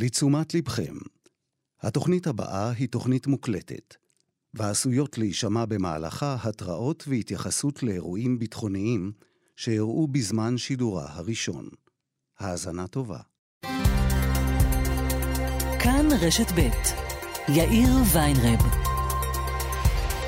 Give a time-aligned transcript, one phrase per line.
[0.00, 0.94] לתשומת לבכם,
[1.82, 3.94] התוכנית הבאה היא תוכנית מוקלטת,
[4.54, 9.12] ועשויות להישמע במהלכה התראות והתייחסות לאירועים ביטחוניים
[9.56, 11.68] שאירעו בזמן שידורה הראשון.
[12.38, 13.18] האזנה טובה.
[15.82, 16.68] כאן רשת ב'
[17.48, 18.60] יאיר ויינרב.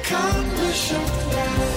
[0.08, 1.69] כאן רשת ב'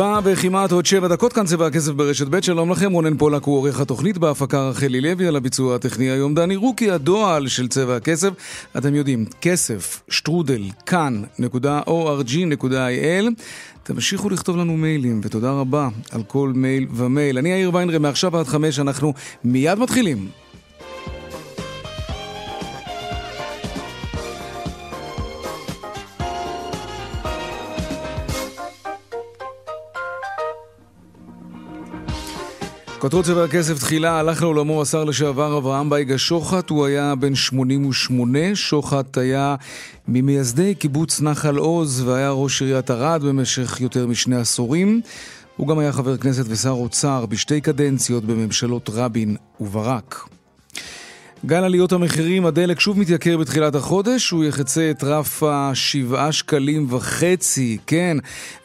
[0.00, 3.56] ארבע וכמעט עוד שבע דקות כאן צבע הכסף ברשת ב', שלום לכם, רונן פולק הוא
[3.56, 8.30] עורך התוכנית בהפקה רחלי לוי, על הביצוע הטכני היום דני רוקי, הדועל של צבע הכסף.
[8.78, 12.44] אתם יודעים, כסף, שטרודל, כאן.org.il.
[13.82, 17.38] תמשיכו לכתוב לנו מיילים, ותודה רבה על כל מייל ומייל.
[17.38, 20.28] אני יאיר ויינרם, מעכשיו עד חמש אנחנו מיד מתחילים.
[32.98, 38.38] כותרות צבע הכסף תחילה, הלך לעולמו השר לשעבר אברהם בייגה שוחט, הוא היה בן 88,
[38.54, 39.56] שוחט היה
[40.08, 45.00] ממייסדי קיבוץ נחל עוז והיה ראש עיריית ערד במשך יותר משני עשורים.
[45.56, 50.28] הוא גם היה חבר כנסת ושר אוצר בשתי קדנציות בממשלות רבין וברק.
[51.46, 57.78] גל עליות המחירים, הדלק שוב מתייקר בתחילת החודש, הוא יחצה את רף השבעה שקלים וחצי,
[57.86, 58.16] כן.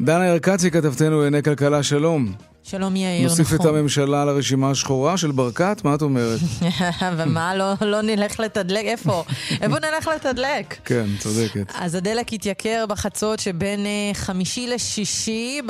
[0.02, 2.51] דנה ירקצי, כתבתנו לענייני כלכלה, שלום.
[2.64, 3.40] שלום יאיר, נכון.
[3.40, 5.82] נוסיף את הממשלה לרשימה השחורה של ברקת?
[5.84, 6.40] מה את אומרת?
[7.18, 8.86] ומה, לא, לא נלך לתדלק?
[8.86, 9.24] איפה?
[9.62, 10.78] איפה נלך לתדלק?
[10.86, 11.72] כן, צודקת.
[11.76, 15.62] אז הדלק התייקר בחצות שבין אה, חמישי לשישי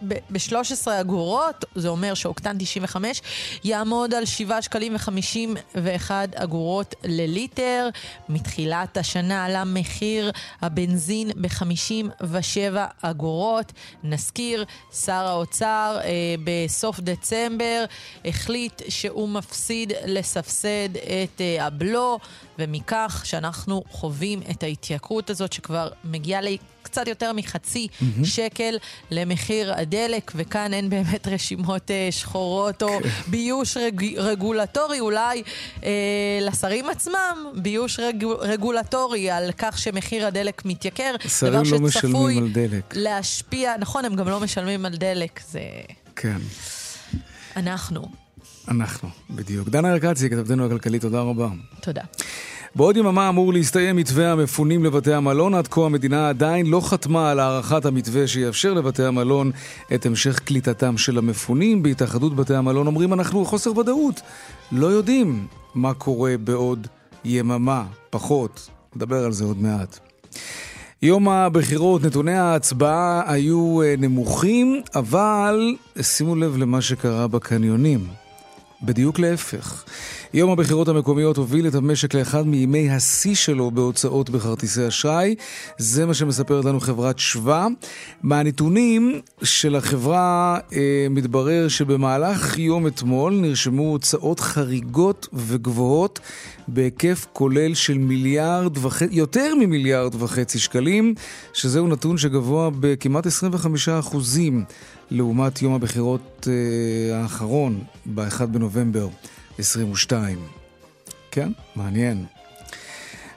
[0.00, 3.22] ב-13 אגורות, זה אומר שאוקטן 95
[3.64, 4.96] יעמוד על 7 שקלים
[5.74, 7.88] ו-51 אגורות לליטר.
[8.28, 10.30] מתחילת השנה עלה מחיר
[10.62, 13.72] הבנזין ב-57 אגורות.
[14.04, 14.64] נזכיר,
[15.04, 16.10] שר האוצר אה,
[16.44, 17.84] בסוף דצמבר
[18.24, 22.18] החליט שהוא מפסיד לסבסד את אה, הבלו,
[22.58, 26.40] ומכך שאנחנו חווים את ההתייקרות הזאת שכבר מגיעה
[26.86, 28.24] קצת יותר מחצי mm-hmm.
[28.24, 28.78] שקל
[29.10, 33.08] למחיר הדלק, וכאן אין באמת רשימות אה, שחורות או כן.
[33.26, 35.42] ביוש רג, רגולטורי, אולי
[35.84, 35.90] אה,
[36.40, 41.14] לשרים עצמם ביוש רג, רגולטורי על כך שמחיר הדלק מתייקר.
[41.28, 42.94] שרים לא משלמים על דלק.
[42.96, 45.60] להשפיע, נכון, הם גם לא משלמים על דלק, זה...
[46.16, 46.38] כן.
[47.56, 48.08] אנחנו.
[48.68, 49.68] אנחנו, בדיוק.
[49.68, 51.48] דנה ארקצי, כתבתנו הכלכלית, תודה רבה.
[51.80, 52.02] תודה.
[52.74, 57.40] בעוד יממה אמור להסתיים מתווה המפונים לבתי המלון, עד כה המדינה עדיין לא חתמה על
[57.40, 59.50] הארכת המתווה שיאפשר לבתי המלון
[59.94, 61.82] את המשך קליטתם של המפונים.
[61.82, 64.20] בהתאחדות בתי המלון אומרים אנחנו חוסר ודאות,
[64.72, 66.86] לא יודעים מה קורה בעוד
[67.24, 68.68] יממה, פחות.
[68.96, 69.98] נדבר על זה עוד מעט.
[71.02, 78.06] יום הבחירות, נתוני ההצבעה היו אה, נמוכים, אבל שימו לב למה שקרה בקניונים.
[78.82, 79.84] בדיוק להפך.
[80.34, 85.34] יום הבחירות המקומיות הוביל את המשק לאחד מימי השיא שלו בהוצאות בכרטיסי אשראי.
[85.78, 87.66] זה מה שמספרת לנו חברת שווה.
[88.22, 96.20] מהנתונים של החברה אה, מתברר שבמהלך יום אתמול נרשמו הוצאות חריגות וגבוהות
[96.68, 101.14] בהיקף כולל של מיליארד וחצי, יותר ממיליארד וחצי שקלים,
[101.52, 104.64] שזהו נתון שגבוה בכמעט 25 אחוזים
[105.10, 109.08] לעומת יום הבחירות אה, האחרון, ב-1 בנובמבר
[109.58, 110.38] 22.
[111.30, 112.24] כן, מעניין.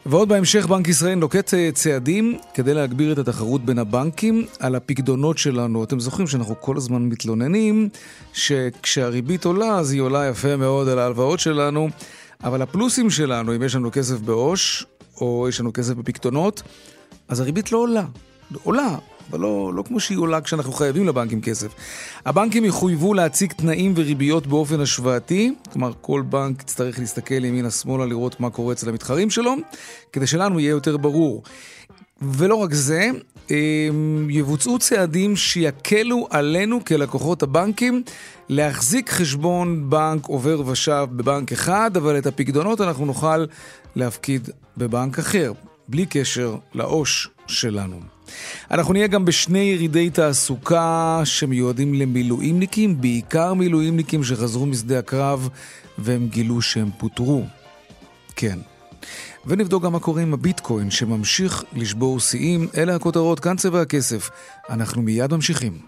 [0.06, 5.38] ועוד בהמשך בנק ישראל נוקט אה, צעדים כדי להגביר את התחרות בין הבנקים על הפקדונות
[5.38, 5.84] שלנו.
[5.84, 7.90] אתם זוכרים שאנחנו כל הזמן מתלוננים
[8.34, 11.90] שכשהריבית עולה אז היא עולה יפה מאוד על ההלוואות שלנו,
[12.44, 14.86] אבל הפלוסים שלנו, אם יש לנו כסף בעו"ש
[15.22, 16.62] או יש לנו כסף בפקדונות,
[17.28, 18.06] אז הריבית לא עולה.
[18.64, 18.96] עולה,
[19.32, 21.68] אבל לא, לא כמו שהיא עולה כשאנחנו חייבים לבנקים כסף.
[22.26, 28.50] הבנקים יחויבו להציג תנאים וריביות באופן השוואתי, כלומר כל בנק יצטרך להסתכל ימינה-שמאלה לראות מה
[28.50, 29.56] קורה אצל המתחרים שלו,
[30.14, 31.44] כדי שלנו יהיה יותר ברור.
[32.22, 33.10] ולא רק זה,
[34.30, 38.04] יבוצעו צעדים שיקלו עלינו כלקוחות הבנקים
[38.50, 43.46] להחזיק חשבון בנק עובר ושב בבנק אחד, אבל את הפקדונות אנחנו נוכל
[43.96, 45.54] להפקיד בבנק אחר,
[45.88, 48.19] בלי קשר לעו"ש שלנו.
[48.72, 55.50] אנחנו נהיה גם בשני ירידי תעסוקה שמיועדים למילואימניקים, בעיקר מילואימניקים שחזרו משדה הקרב
[55.98, 57.46] והם גילו שהם פוטרו.
[58.36, 58.60] כן.
[59.46, 62.68] ונבדוק גם מה קורה עם הביטקוין שממשיך לשבור שיאים.
[62.78, 64.30] אלה הכותרות, כאן צבע הכסף.
[64.70, 65.80] אנחנו מיד ממשיכים.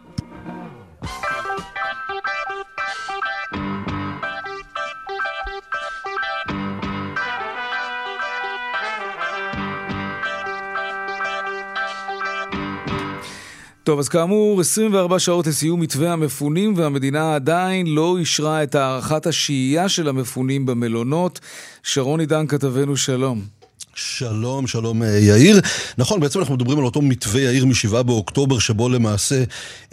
[13.84, 19.90] טוב, אז כאמור, 24 שעות לסיום מתווה המפונים, והמדינה עדיין לא אישרה את הארכת השהייה
[19.90, 21.40] של המפונים במלונות.
[21.84, 23.61] שרון עידן, כתבנו שלום.
[23.96, 25.60] שלום, שלום אה, יאיר.
[25.98, 29.44] נכון, בעצם אנחנו מדברים על אותו מתווה יאיר מ-7 באוקטובר, שבו למעשה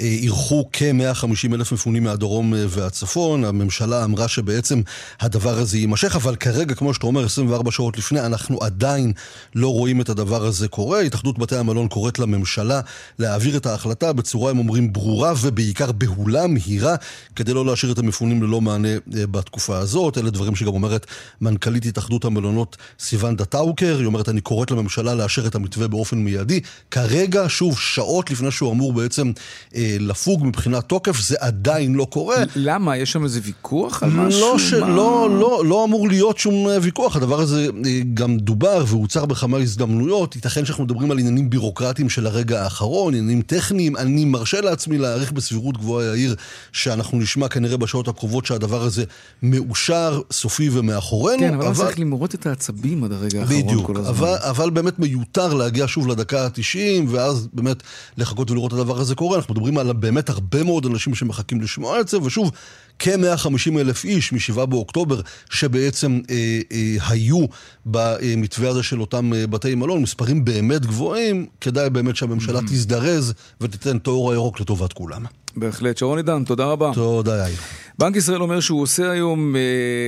[0.00, 3.44] אה, אירחו כ-150 אלף מפונים מהדרום אה, והצפון.
[3.44, 4.80] הממשלה אמרה שבעצם
[5.20, 9.12] הדבר הזה יימשך, אבל כרגע, כמו שאתה אומר, 24 שעות לפני, אנחנו עדיין
[9.54, 11.00] לא רואים את הדבר הזה קורה.
[11.00, 12.80] התאחדות בתי המלון קוראת לממשלה
[13.18, 16.94] להעביר את ההחלטה בצורה, הם אומרים, ברורה ובעיקר בהולה, מהירה,
[17.36, 20.18] כדי לא להשאיר את המפונים ללא מענה בתקופה הזאת.
[20.18, 21.06] אלה דברים שגם אומרת
[21.40, 23.87] מנכ"לית התאחדות המלונות סיוון דטאוקר.
[23.88, 26.60] הבוקר, היא אומרת, אני קוראת לממשלה לאשר את המתווה באופן מיידי.
[26.90, 29.32] כרגע, שוב, שעות לפני שהוא אמור בעצם
[29.74, 32.36] אה, לפוג מבחינת תוקף, זה עדיין לא קורה.
[32.56, 32.96] למה?
[32.96, 34.58] יש שם איזה ויכוח על לא משהו?
[34.58, 34.72] ש...
[34.72, 34.88] מה...
[34.88, 37.16] לא, לא, לא אמור להיות שום אה, ויכוח.
[37.16, 40.36] הדבר הזה אה, גם דובר והוצר בכמה הזדמנויות.
[40.36, 43.96] ייתכן שאנחנו מדברים על עניינים בירוקרטיים של הרגע האחרון, עניינים טכניים.
[43.96, 46.34] אני מרשה לעצמי להעריך בסבירות גבוהה, יאיר,
[46.72, 49.04] שאנחנו נשמע כנראה בשעות הקרובות שהדבר הזה
[49.42, 51.40] מאושר, סופי ומאחורינו.
[51.40, 51.74] כן, אבל, אבל...
[51.74, 53.62] צריך למרוט את העצבים עד הרגע האחרון.
[53.62, 53.77] בדיוק,
[54.08, 57.82] אבל, אבל באמת מיותר להגיע שוב לדקה ה-90, ואז באמת
[58.16, 59.36] לחכות ולראות את הדבר הזה קורה.
[59.38, 62.50] אנחנו מדברים על באמת הרבה מאוד אנשים שמחכים לשמוע את זה, ושוב,
[62.98, 67.46] כ-150 אלף איש מ-7 באוקטובר, שבעצם אה, אה, היו
[67.86, 72.70] במתווה הזה של אותם אה, בתי מלון, מספרים באמת גבוהים, כדאי באמת שהממשלה mm-hmm.
[72.70, 75.24] תזדרז ותיתן את האור הירוק לטובת כולם.
[75.56, 75.98] בהחלט.
[75.98, 76.90] שרון עידן, תודה רבה.
[76.94, 77.56] תודה, יאיר.
[77.98, 79.60] בנק ישראל אומר שהוא עושה היום אה,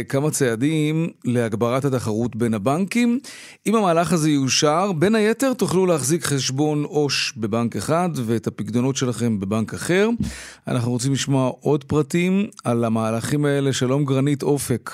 [0.08, 3.18] כמה צעדים להגברת התחרות בין הבנקים.
[3.66, 9.40] אם המהלך הזה יאושר, בין היתר תוכלו להחזיק חשבון עו"ש בבנק אחד ואת הפקדונות שלכם
[9.40, 10.08] בבנק אחר.
[10.68, 13.72] אנחנו רוצים לשמוע עוד פרטים על המהלכים האלה.
[13.72, 14.90] שלום גרנית אופק.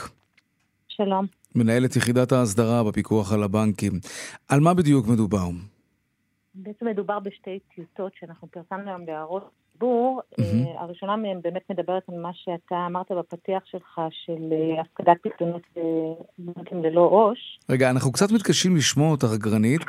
[0.89, 1.27] שלום.
[1.55, 3.93] מנהלת יחידת ההסדרה בפיקוח על הבנקים.
[4.49, 5.49] על מה בדיוק מדובר?
[6.55, 10.21] בעצם מדובר בשתי טיוטות שאנחנו פרסמנו היום להערות הציבור.
[10.41, 10.83] Mm-hmm.
[10.83, 15.63] הראשונה מהן באמת מדברת על מה שאתה אמרת בפתיח שלך, של אה, הפקדת פקדונות
[16.39, 17.59] בבנקים ללא עוש.
[17.71, 19.81] רגע, אנחנו קצת מתקשים לשמוע אותך, גרנית.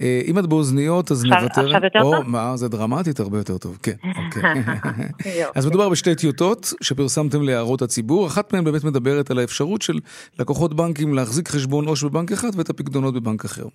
[0.00, 1.64] אה, אם את באוזניות, אז עכשיו, נוותר.
[1.64, 2.28] עכשיו יותר או, טוב?
[2.28, 3.96] מה, זה דרמטית הרבה יותר טוב, כן.
[4.26, 5.44] אוקיי.
[5.56, 8.26] אז מדובר בשתי טיוטות שפרסמתם להערות הציבור.
[8.26, 9.98] אחת מהן באמת מדברת על האפשרות של
[10.38, 13.66] לקוחות בנקים להחזיק חשבון עו"ש בבנק אחד ואת הפקדונות בבנק אחר.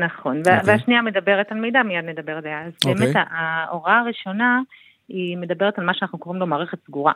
[0.00, 0.66] נכון, okay.
[0.66, 2.62] והשנייה מדברת על מידע, מיד נדבר עליה.
[2.62, 2.88] אז okay.
[2.88, 4.60] באמת ההוראה הראשונה
[5.08, 7.12] היא מדברת על מה שאנחנו קוראים לו מערכת סגורה.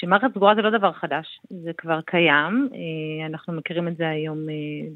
[0.00, 2.68] שמערכת סגורה זה לא דבר חדש, זה כבר קיים,
[3.26, 4.38] אנחנו מכירים את זה היום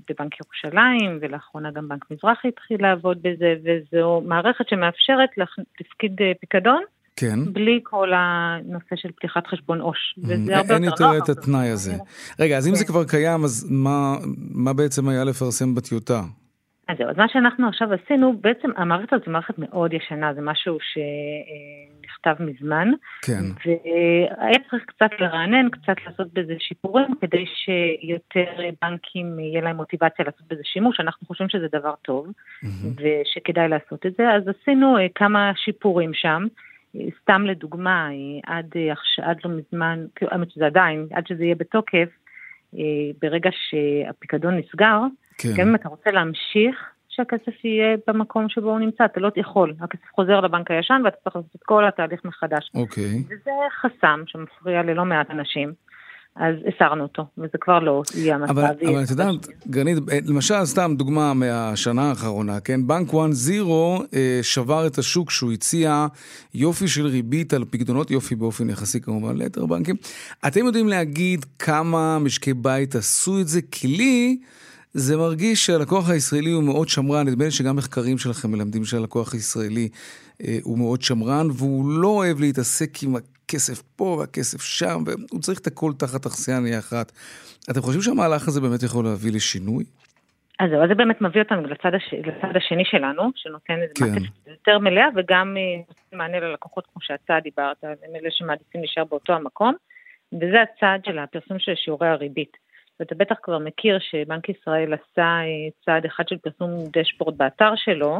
[0.08, 5.30] בבנק ירושלים, ולאחרונה גם בנק מזרחי התחיל לעבוד בזה, וזו מערכת שמאפשרת
[5.80, 6.82] לפקיד פיקדון,
[7.16, 7.52] כן.
[7.52, 10.18] בלי כל הנושא של פתיחת חשבון עו"ש.
[10.18, 11.94] וזה הרבה אין יותר את התנאי הזה.
[12.40, 14.14] רגע, אז אם זה כבר קיים, אז מה,
[14.54, 16.22] מה בעצם היה לפרסם בטיוטה?
[16.92, 20.40] אז זהו, אז מה שאנחנו עכשיו עשינו, בעצם המערכת הזאת זו מערכת מאוד ישנה, זה
[20.40, 22.88] משהו שנכתב מזמן.
[23.22, 23.42] כן.
[23.66, 28.52] והיה צריך קצת לרענן, קצת לעשות בזה שיפורים, כדי שיותר
[28.82, 31.00] בנקים יהיה להם מוטיבציה לעשות בזה שימוש.
[31.00, 33.02] אנחנו חושבים שזה דבר טוב, mm-hmm.
[33.02, 34.30] ושכדאי לעשות את זה.
[34.30, 36.46] אז עשינו כמה שיפורים שם.
[37.22, 38.08] סתם לדוגמה,
[38.46, 38.66] עד,
[39.22, 42.08] עד לא מזמן, האמת שזה עדיין, עד שזה יהיה בתוקף,
[43.22, 45.00] ברגע שהפיקדון נסגר,
[45.38, 45.52] כן.
[45.56, 46.76] גם אם אתה רוצה להמשיך
[47.08, 49.74] שהכסף יהיה במקום שבו הוא נמצא, אתה לא יכול.
[49.80, 52.70] הכסף חוזר לבנק הישן ואתה צריך לעשות את כל התהליך מחדש.
[52.74, 53.22] אוקיי.
[53.24, 55.72] וזה חסם שמפריע ללא מעט אנשים.
[56.36, 58.50] אז הסרנו אותו, וזה כבר לא יהיה המצב.
[58.50, 59.34] אבל, אבל את יודעת,
[59.68, 62.86] גרנית, למשל, סתם דוגמה מהשנה האחרונה, כן?
[62.86, 63.14] בנק 1-0
[64.14, 66.06] אה, שבר את השוק שהוא הציע
[66.54, 69.96] יופי של ריבית על פקדונות, יופי באופן יחסי כמובן ליתר בנקים.
[70.46, 73.60] אתם יודעים להגיד כמה משקי בית עשו את זה?
[73.70, 74.38] כי לי...
[74.94, 79.88] זה מרגיש שהלקוח הישראלי הוא מאוד שמרן, נדמה לי שגם מחקרים שלכם מלמדים שהלקוח הישראלי
[80.42, 85.58] אה, הוא מאוד שמרן, והוא לא אוהב להתעסק עם הכסף פה והכסף שם, והוא צריך
[85.58, 87.12] את הכל תחת אכסניה אחת.
[87.70, 89.84] אתם חושבים שהמהלך הזה באמת יכול להביא לשינוי?
[90.60, 92.14] אז זהו, אז זה באמת מביא אותנו לצד, הש...
[92.14, 94.04] לצד השני שלנו, שנותן איזה כן.
[94.04, 95.56] מעטפת יותר מלאה, וגם
[95.88, 99.74] נותן מענה ללקוחות, כמו שאתה דיברת, הם אלה שמעדיפים להישאר באותו המקום,
[100.32, 102.61] וזה הצעד של הפרסום של שיעורי הריבית.
[103.02, 108.18] ואתה בטח כבר מכיר שבנק ישראל עשה אה, צעד אחד של פרסום דשבורד באתר שלו,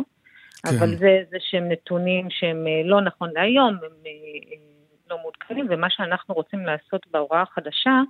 [0.67, 0.77] כן.
[0.79, 4.57] אבל זה איזה שהם נתונים שהם אה, לא נכון להיום, הם אה,
[5.11, 8.01] לא מעודכנים, ומה שאנחנו רוצים לעשות בהוראה החדשה,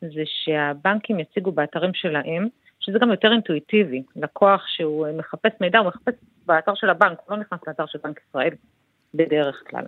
[0.00, 2.48] זה שהבנקים יציגו באתרים שלהם,
[2.80, 4.02] שזה גם יותר אינטואיטיבי.
[4.16, 6.14] לקוח שהוא מחפש מידע, הוא מחפש
[6.46, 8.54] באתר של הבנק, הוא לא נכנס לאתר של בנק ישראל
[9.14, 9.84] בדרך כלל.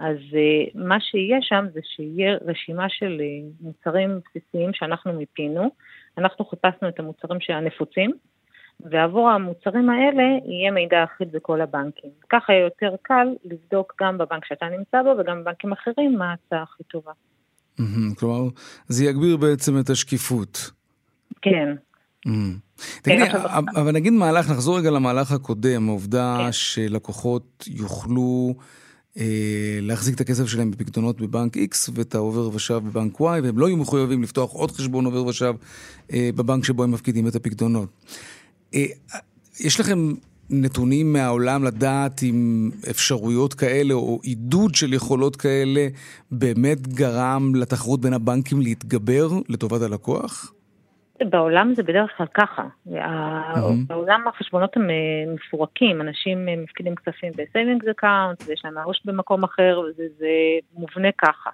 [0.00, 5.70] אז uh, מה שיהיה שם זה שיהיה רשימה של uh, מוצרים בסיסיים שאנחנו מיפינו.
[6.18, 8.10] אנחנו חיפשנו את המוצרים הנפוצים,
[8.80, 12.10] ועבור המוצרים האלה יהיה מידע אחיד בכל הבנקים.
[12.30, 16.62] ככה יהיה יותר קל לבדוק גם בבנק שאתה נמצא בו וגם בבנקים אחרים מה ההצעה
[16.62, 17.12] הכי טובה.
[18.18, 18.48] כלומר,
[18.86, 20.70] זה יגביר בעצם את השקיפות.
[21.42, 21.74] כן.
[23.02, 23.24] תגידי,
[23.76, 26.52] אבל נגיד מהלך, נחזור רגע למהלך הקודם, העובדה כן.
[26.52, 28.64] שלקוחות יוכלו אה,
[29.80, 33.76] להחזיק את הכסף שלהם בפקדונות בבנק X ואת העובר ושב בבנק Y, והם לא יהיו
[33.76, 35.54] מחויבים לפתוח עוד חשבון עובר ושב
[36.12, 37.88] אה, בבנק שבו הם מפקידים את הפקדונות.
[38.74, 38.84] אה,
[39.60, 40.12] יש לכם
[40.50, 45.88] נתונים מהעולם לדעת אם אפשרויות כאלה או עידוד של יכולות כאלה
[46.30, 50.52] באמת גרם לתחרות בין הבנקים להתגבר לטובת הלקוח?
[51.24, 52.64] בעולם זה בדרך כלל ככה.
[53.86, 59.00] בעולם החשבונות הם אה, מפורקים, אנשים אה, מפקידים כספים ב savings account, ויש להם עו"ש
[59.04, 60.28] במקום אחר, וזה
[60.74, 61.50] מובנה ככה.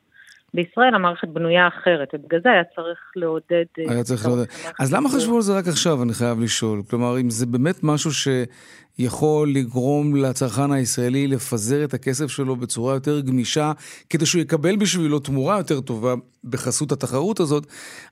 [0.54, 3.64] בישראל המערכת בנויה אחרת, ובגלל זה היה צריך לעודד...
[3.78, 4.44] אה, היה צריך לעודד.
[4.80, 6.82] אז למה חשבו על זה רק עכשיו, אני חייב לשאול?
[6.90, 13.20] כלומר, אם זה באמת משהו שיכול לגרום לצרכן הישראלי לפזר את הכסף שלו בצורה יותר
[13.20, 13.72] גמישה,
[14.10, 17.66] כדי שהוא יקבל בשבילו תמורה יותר טובה בחסות התחרות הזאת,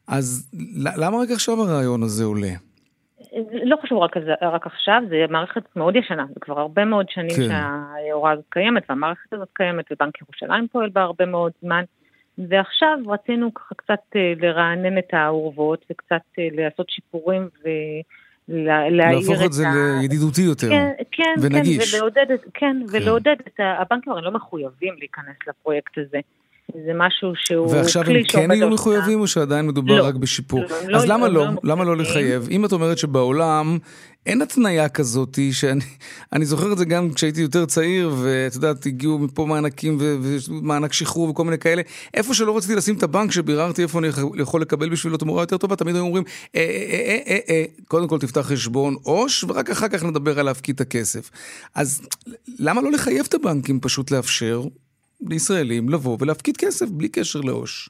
[0.09, 0.51] אז
[0.97, 2.55] למה רק עכשיו הרעיון הזה עולה?
[3.65, 7.49] לא חשוב רק, רק עכשיו, זה מערכת מאוד ישנה, זה כבר הרבה מאוד שנים כן.
[7.49, 11.85] שההוראה הזאת קיימת, והמערכת הזאת קיימת, ובנק ירושלים פועל בה הרבה מאוד זמן.
[12.39, 17.49] ועכשיו רצינו ככה קצת אה, לרענן את האורוות וקצת אה, לעשות שיפורים
[18.49, 19.13] ולהעיר את ה...
[19.13, 19.65] להפוך את זה
[20.01, 21.91] לידידותי יותר כן, כן, ונגיש.
[21.95, 22.83] כן, ולעודד, כן, כן.
[22.91, 23.61] ולעודד את.
[23.61, 26.21] הבנקים הרי לא מחויבים להיכנס לפרויקט הזה.
[26.73, 30.61] זה משהו שהוא ועכשיו הם כן יהיו מחויבים או שעדיין מדובר לא, רק בשיפור?
[30.61, 31.45] לא, אז לא, למה לא?
[31.45, 31.51] לא?
[31.63, 32.49] למה לא לחייב?
[32.51, 33.79] אם את אומרת שבעולם
[34.27, 39.47] אין התניה כזאת, שאני זוכר את זה גם כשהייתי יותר צעיר, ואת יודעת, הגיעו מפה
[39.47, 41.83] מענקים ומענק שחרור וכל מיני כאלה.
[42.15, 45.77] איפה שלא רציתי לשים את הבנק, שביררתי איפה אני יכול לקבל בשבילו תמורה יותר טובה,
[45.77, 46.25] תמיד היו אומרים,
[46.57, 50.75] אה, אה, אה, אה, קודם כל תפתח חשבון עו"ש, ורק אחר כך נדבר על להפקיד
[50.75, 51.31] את הכסף.
[51.75, 52.03] אז
[52.59, 54.63] למה לא לחייב את הבנקים פשוט לאפשר
[55.21, 57.89] לישראלים לבוא ולהפקיד כסף בלי קשר לעו"ש?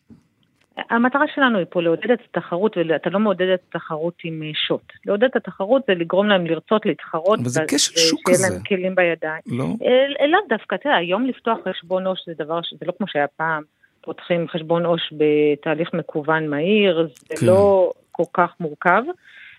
[0.90, 4.92] המטרה שלנו היא פה לעודד את התחרות, ואתה לא מעודד את התחרות עם אה, שוט.
[5.06, 7.38] לעודד את התחרות זה לגרום להם לרצות להתחרות.
[7.38, 8.36] אבל זה כשל שוק כזה.
[8.36, 9.42] שיהיה להם כלים בידיים.
[9.46, 9.64] לא.
[9.64, 13.62] אה, לאו דווקא, יודע, היום לפתוח חשבון עו"ש זה דבר, זה לא כמו שהיה פעם,
[14.00, 17.46] פותחים חשבון עו"ש בתהליך מקוון מהיר, זה כן.
[17.46, 19.02] לא כל כך מורכב.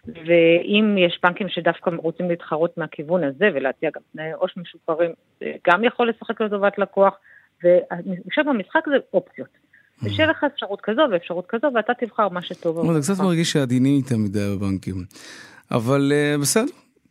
[0.08, 5.84] ואם יש בנקים שדווקא רוצים להתחרות מהכיוון הזה ולהציע גם תנאי עו"ש משופרים, זה גם
[5.84, 7.18] יכול לשחק לטובת לקוח.
[7.64, 9.66] ועכשיו במשחק זה אופציות.
[10.04, 12.94] ושיהיה לך אפשרות כזו ואפשרות כזו, ואתה תבחר מה שטוב.
[12.94, 15.06] זה קצת מרגיש שעדינים איתם מדי בבנקים.
[15.72, 16.66] אבל אה, בסדר,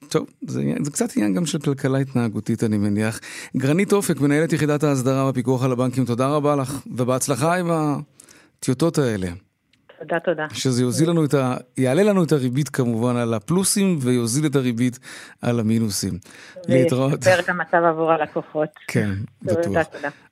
[0.08, 3.20] טוב, זה, זה קצת עניין גם של כלכלה התנהגותית, אני מניח.
[3.56, 9.28] גרנית אופק, מנהלת יחידת ההסדרה בפיקוח על הבנקים, תודה רבה לך, ובהצלחה עם הטיוטות האלה.
[9.98, 10.46] תודה, תודה.
[10.52, 11.56] שזה יוזיל לנו את ה...
[11.76, 14.98] יעלה לנו את הריבית כמובן על הפלוסים, ויוזיל את הריבית
[15.42, 16.18] על המינוסים.
[16.68, 17.12] להתראות.
[17.12, 18.68] וישפר את המצב עבור הלקוחות.
[18.86, 19.10] כן,
[19.42, 19.86] בטוח.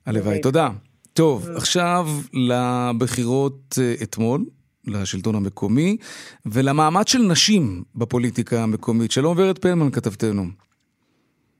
[0.05, 0.69] הלוואי, תודה.
[1.13, 4.45] טוב, עכשיו לבחירות אה, אתמול,
[4.87, 5.97] לשלטון המקומי,
[6.45, 9.11] ולמעמד של נשים בפוליטיקה המקומית.
[9.11, 10.45] שלום ורד פלמן, כתבתנו.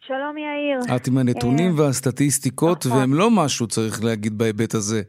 [0.08, 0.96] שלום יאיר.
[0.96, 2.98] את עם הנתונים אה, והסטטיסטיקות, נכון.
[2.98, 5.02] והם לא משהו, צריך להגיד, בהיבט הזה.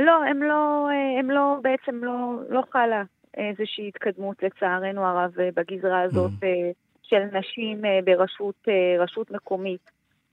[0.00, 3.02] לא, הם לא, אה, הם לא, בעצם לא, לא חלה
[3.36, 6.46] איזושהי התקדמות, לצערנו הרב, בגזרה הזאת mm.
[7.02, 9.90] של נשים ברשות מקומית.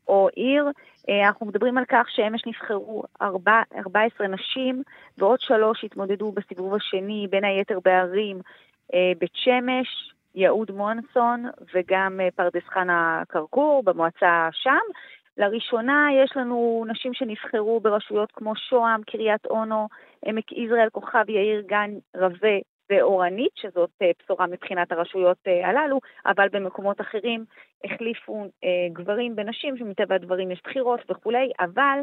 [0.08, 0.72] או עיר.
[1.10, 4.84] אה, אנחנו מדברים על כך שאמש נבחרו 4, 14 נשים
[5.18, 8.40] ועוד שלוש התמודדו בסיבוב השני, בין היתר בערים
[8.94, 14.86] אה, בית שמש, יהוד מונסון וגם אה, פרדס חנה כרכור במועצה שם.
[15.38, 19.88] לראשונה יש לנו נשים שנבחרו ברשויות כמו שוהם, קריית אונו,
[20.26, 22.58] עמק יזרעאל, כוכב יאיר, גן רבה
[22.90, 27.46] ואורנית, שזאת אה, בשורה מבחינת הרשויות אה, הללו, אבל במקומות אחרים
[27.84, 32.00] החליפו אה, גברים בנשים, שמטבע הדברים יש בחירות וכולי, אבל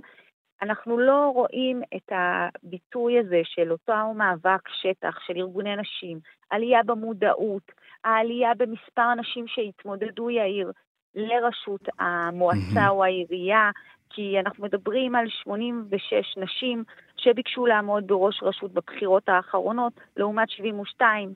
[0.62, 6.18] אנחנו לא רואים את הביטוי הזה של אותו מאבק שטח של ארגוני נשים,
[6.50, 7.72] עלייה במודעות,
[8.04, 10.72] העלייה במספר הנשים שהתמודדו יאיר
[11.14, 13.70] לראשות המועצה או העירייה,
[14.10, 16.84] כי אנחנו מדברים על 86 נשים
[17.16, 21.34] שביקשו לעמוד בראש רשות בבחירות האחרונות, לעומת 72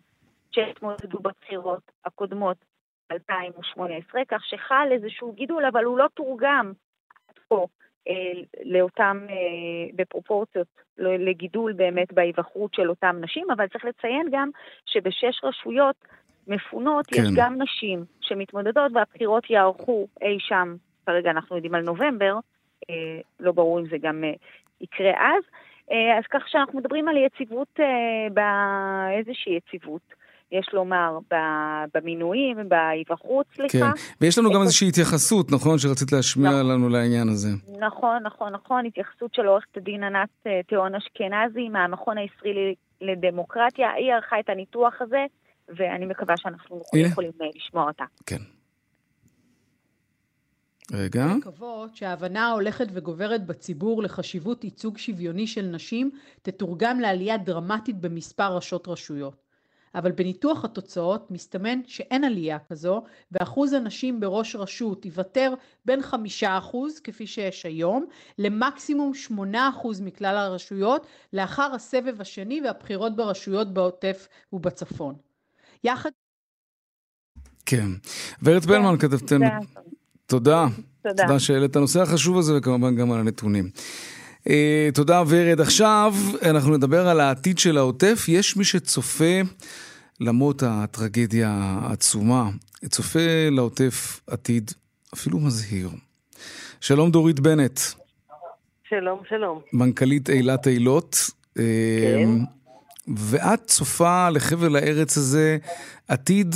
[0.50, 2.56] שהתמודדו בבחירות הקודמות
[3.12, 6.72] 2018, כך שחל איזשהו גידול, אבל הוא לא תורגם
[7.48, 7.66] פה
[8.08, 9.34] אה, לאותם, אה,
[9.94, 10.66] בפרופורציות,
[10.98, 14.50] לגידול באמת בהיבחרות של אותם נשים, אבל צריך לציין גם
[14.86, 15.96] שבשש רשויות
[16.48, 17.22] מפונות, כן.
[17.22, 20.76] יש גם נשים שמתמודדות והבחירות יערכו אי שם,
[21.06, 22.34] כרגע אנחנו יודעים על נובמבר,
[22.90, 24.32] אה, לא ברור אם זה גם אה,
[24.80, 25.42] יקרה אז.
[25.92, 27.84] אה, אז כך שאנחנו מדברים על יציבות, אה,
[28.34, 30.18] באיזושהי יציבות.
[30.52, 31.18] יש לומר,
[31.94, 33.68] במינויים, בהיבחרות, כן.
[33.68, 33.92] סליחה.
[34.20, 36.70] ויש לנו גם איזושהי התייחסות, נכון, שרצית להשמיע נכון.
[36.70, 37.48] לנו לעניין הזה.
[37.80, 44.12] נכון, נכון, נכון, התייחסות של עורכת הדין ענת אה, תיאון אשכנזי מהמכון הישראלי לדמוקרטיה, היא
[44.12, 45.26] ערכה את הניתוח הזה,
[45.76, 47.08] ואני מקווה שאנחנו הנה.
[47.08, 48.04] יכולים אה, לשמוע אותה.
[48.26, 48.42] כן.
[50.92, 51.26] רגע.
[51.38, 56.10] לקוות שההבנה ההולכת וגוברת בציבור לחשיבות ייצוג שוויוני של נשים
[56.42, 59.48] תתורגם לעלייה דרמטית במספר ראשות רשויות.
[59.94, 67.00] אבל בניתוח התוצאות מסתמן שאין עלייה כזו ואחוז הנשים בראש רשות ייוותר בין חמישה אחוז
[67.00, 68.06] כפי שיש היום
[68.38, 75.14] למקסימום שמונה אחוז מכלל הרשויות לאחר הסבב השני והבחירות ברשויות בעוטף ובצפון.
[75.84, 76.10] יחד
[77.66, 77.88] כן.
[78.42, 79.44] ורד פלמן, כתבתם, זה-
[80.26, 80.66] תודה.
[81.02, 81.22] תודה.
[81.26, 83.70] תודה שהעלית את הנושא החשוב הזה, וכמובן גם על הנתונים.
[84.38, 84.50] Uh,
[84.94, 85.60] תודה ורד.
[85.60, 86.14] עכשיו
[86.50, 88.24] אנחנו נדבר על העתיד של העוטף.
[88.28, 89.40] יש מי שצופה,
[90.20, 91.50] למרות הטרגדיה
[91.82, 92.50] העצומה,
[92.88, 94.70] צופה לעוטף עתיד
[95.14, 95.90] אפילו מזהיר.
[96.80, 97.80] שלום דורית בנט,
[98.88, 99.60] שלום, שלום.
[99.72, 101.16] מנכ"לית אילת אילות.
[101.54, 102.28] כן.
[103.16, 105.56] ואת צופה לחבל הארץ הזה
[106.08, 106.46] עתיד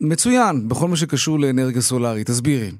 [0.00, 2.26] מצוין בכל מה שקשור לאנרגיה סולארית.
[2.26, 2.70] תסבירי.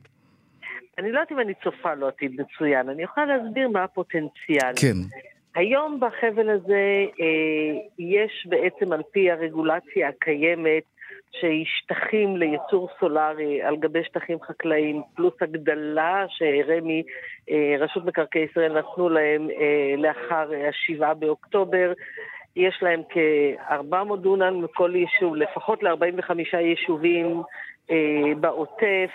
[0.99, 4.73] אני לא יודעת אם אני צופה לו עתיד מצוין, אני יכולה להסביר מה הפוטנציאל.
[4.81, 4.97] כן.
[5.55, 10.83] היום בחבל הזה אה, יש בעצם על פי הרגולציה הקיימת,
[11.41, 17.03] שהיא שטחים לייצור סולארי על גבי שטחים חקלאיים, פלוס הגדלה שרמ"י,
[17.51, 21.93] אה, רשות מקרקעי ישראל נתנו להם אה, לאחר אה, השבעה באוקטובר.
[22.57, 27.43] יש להם כ-400 דונם מכל יישוב, לפחות ל-45 יישובים
[27.91, 29.11] אה, בעוטף,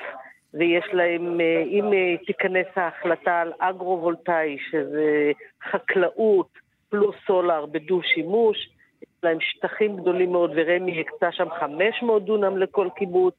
[0.54, 5.32] ויש להם, אה, אם אה, תיכנס ההחלטה על אגרו-וולטאי, שזה
[5.72, 6.48] חקלאות
[6.90, 8.58] פלוס סולר בדו-שימוש,
[9.02, 13.36] יש להם שטחים גדולים מאוד, ורמ"י הקצה שם 500 דונם לכל קיבוץ.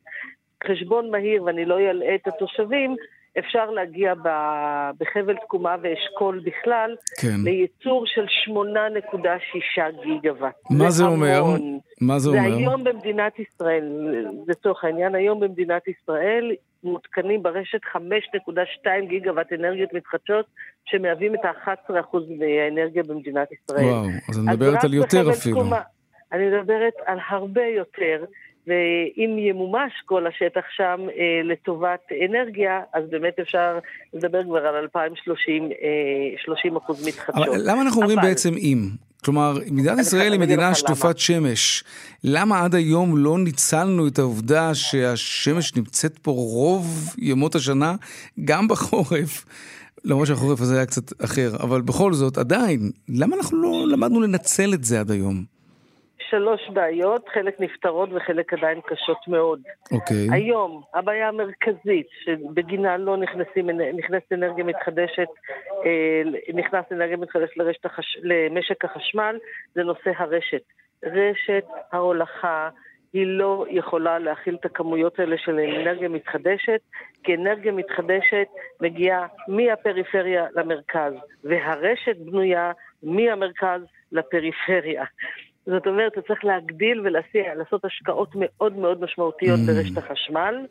[0.69, 2.97] חשבון מהיר, ואני לא אלאה את התושבים,
[3.39, 7.37] אפשר להגיע ב- בחבל תקומה ואשכול בכלל כן.
[7.45, 10.55] לייצור של 8.6 גיגוואט.
[10.71, 11.39] מה זה אומר?
[11.39, 11.79] המון.
[12.01, 12.57] מה זה זה אומר?
[12.57, 13.85] היום במדינת ישראל,
[14.49, 16.53] לצורך העניין, היום במדינת ישראל
[16.85, 20.47] מותקנים ברשת 5.2 גיגוואט אנרגיות מתחדשות,
[20.85, 23.85] שמהווים את ה-11% מהאנרגיה במדינת ישראל.
[23.85, 25.57] וואו, אז את מדברת על יותר אפילו.
[25.57, 25.81] תקומה,
[26.33, 28.25] אני מדברת על הרבה יותר,
[28.67, 33.79] ואם ימומש כל השטח שם אה, לטובת אנרגיה, אז באמת אפשר
[34.15, 35.69] לדבר כבר על 2030, אה,
[36.45, 37.49] 30 אחוז מתחדשות.
[37.49, 38.89] אבל למה אנחנו אומרים אבל- בעצם אם?
[39.25, 41.85] כלומר, מדינת ישראל היא מדינה שטופת שמש.
[42.25, 46.87] למה עד היום לא ניצלנו את העובדה שהשמש נמצאת פה רוב
[47.19, 47.95] ימות השנה,
[48.45, 49.45] גם בחורף?
[50.05, 54.75] למרות שהחורף הזה היה קצת אחר, אבל בכל זאת, עדיין, למה אנחנו לא למדנו לנצל
[54.75, 55.45] את זה עד היום?
[56.33, 59.61] שלוש בעיות, חלק נפתרות וחלק עדיין קשות מאוד.
[59.93, 60.27] אוקיי.
[60.33, 65.29] היום, הבעיה המרכזית שבגינה לא נכנסים, נכנסת אנרגיה מתחדשת,
[65.87, 66.23] אה,
[66.55, 68.17] נכנס אנרגיה מתחדשת לרשת החש...
[68.23, 69.39] למשק החשמל,
[69.75, 70.63] זה נושא הרשת.
[71.05, 72.69] רשת ההולכה
[73.13, 76.81] היא לא יכולה להכיל את הכמויות האלה של אנרגיה מתחדשת,
[77.25, 78.49] כי אנרגיה מתחדשת
[78.81, 81.13] מגיעה מהפריפריה למרכז,
[81.45, 83.81] והרשת בנויה מהמרכז
[84.13, 85.05] לפריפריה.
[85.67, 89.67] זאת אומרת, אתה צריך להגדיל ולעשות השקעות מאוד מאוד משמעותיות Mm.
[89.67, 90.67] ברשת החשמל,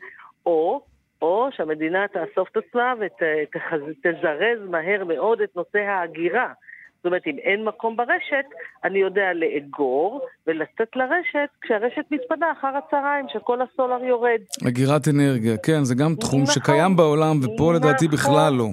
[0.45, 0.81] או,
[1.21, 6.53] או שהמדינה תאסוף את עצמה ותזרז מהר מאוד את נושא ההגירה.
[6.97, 8.45] זאת אומרת, אם אין מקום ברשת,
[8.83, 14.41] אני יודע לאגור ולצאת לרשת כשהרשת מתפנה אחר הצהריים, שכל הסולר יורד.
[14.67, 16.53] אגירת אנרגיה, כן, זה גם תחום נכון.
[16.53, 18.17] שקיים בעולם, ופה לדעתי נכון.
[18.17, 18.67] בכלל לא.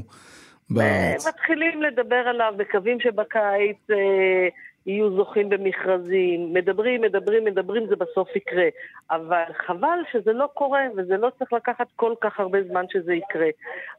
[0.70, 1.28] בארץ.
[1.28, 4.48] מתחילים לדבר עליו, מקווים שבקיץ אה,
[4.88, 6.52] יהיו זוכים במכרזים.
[6.52, 8.68] מדברים, מדברים, מדברים, זה בסוף יקרה.
[9.10, 13.48] אבל חבל שזה לא קורה, וזה לא צריך לקחת כל כך הרבה זמן שזה יקרה.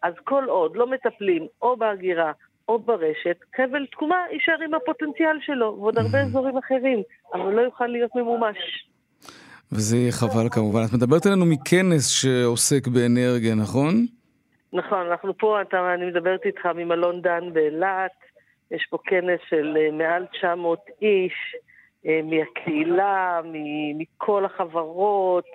[0.02, 2.32] אז כל עוד לא מטפלים או בהגירה
[2.68, 7.02] או ברשת, חבל תקומה יישאר עם הפוטנציאל שלו, ועוד הרבה אזורים אחרים,
[7.34, 8.58] אבל לא יוכל להיות ממומש.
[9.72, 10.80] וזה יהיה חבל כמובן.
[10.90, 14.06] את מדברת עלינו מכנס שעוסק באנרגיה, נכון?
[14.74, 18.12] נכון, אנחנו פה, אתה, אני מדברת איתך ממלון דן באילת,
[18.72, 21.56] יש פה כנס של אה, מעל 900 איש
[22.06, 23.42] אה, מהקהילה,
[23.98, 25.46] מכל החברות,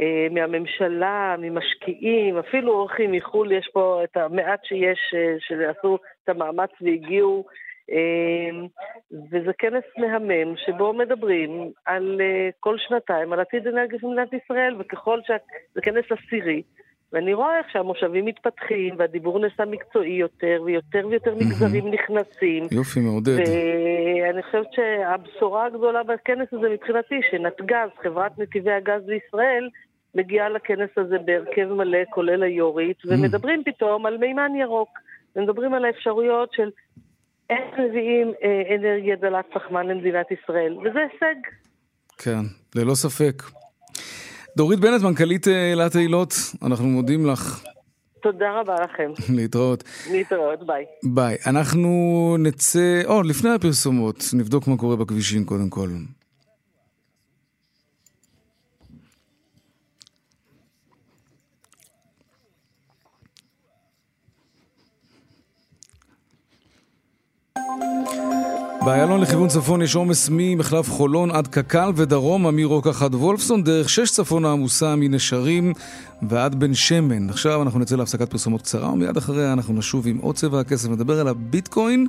[0.00, 4.98] אה, מהממשלה, ממשקיעים, אפילו אורחים מחו"ל, יש פה את המעט שיש,
[5.38, 7.44] שעשו את המאמץ והגיעו.
[9.30, 12.20] וזה כנס מהמם שבו מדברים על
[12.60, 15.30] כל שנתיים על עתיד אנרגיה של מדינת ישראל, וככל ש...
[15.74, 16.62] זה כנס עשירי.
[17.12, 22.66] ואני רואה איך שהמושבים מתפתחים, והדיבור נעשה מקצועי יותר, ויותר ויותר מגזרים נכנסים.
[22.70, 23.36] יופי, מעודד.
[23.38, 29.68] ואני חושבת שהבשורה הגדולה בכנס הזה מבחינתי, שנתגז, חברת נתיבי הגז בישראל,
[30.14, 34.88] מגיעה לכנס הזה בהרכב מלא, כולל היורית, ומדברים פתאום על מימן ירוק.
[35.36, 36.70] ומדברים על האפשרויות של
[37.50, 41.40] איך מביאים אה, אנרגיה דלת פחמן למדינת ישראל, וזה הישג.
[42.18, 42.40] כן,
[42.74, 43.42] ללא ספק.
[44.58, 47.62] דורית בנט, מנכ"לית אה, אילת אילות, אנחנו מודים לך.
[48.22, 49.10] תודה רבה לכם.
[49.36, 49.84] להתראות.
[50.10, 50.84] להתראות, ביי.
[51.02, 51.36] ביי.
[51.46, 55.88] אנחנו נצא, או, לפני הפרסומות, נבדוק מה קורה בכבישים קודם כל.
[68.88, 73.88] באיילון לכיוון צפון יש עומס ממחלף חולון עד קק"ל ודרום, אמיר רוקח עד וולפסון, דרך
[73.88, 75.72] שש צפון העמוסה מנשרים
[76.28, 77.30] ועד בן שמן.
[77.30, 81.20] עכשיו אנחנו נצא להפסקת פרסומות קצרה, ומיד אחריה אנחנו נשוב עם עוד צבע הכסף, נדבר
[81.20, 82.06] על הביטקוין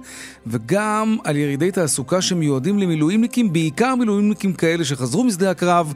[0.48, 5.94] וגם על ירידי תעסוקה שמיועדים למילואימניקים, בעיקר מילואימניקים כאלה שחזרו משדה הקרב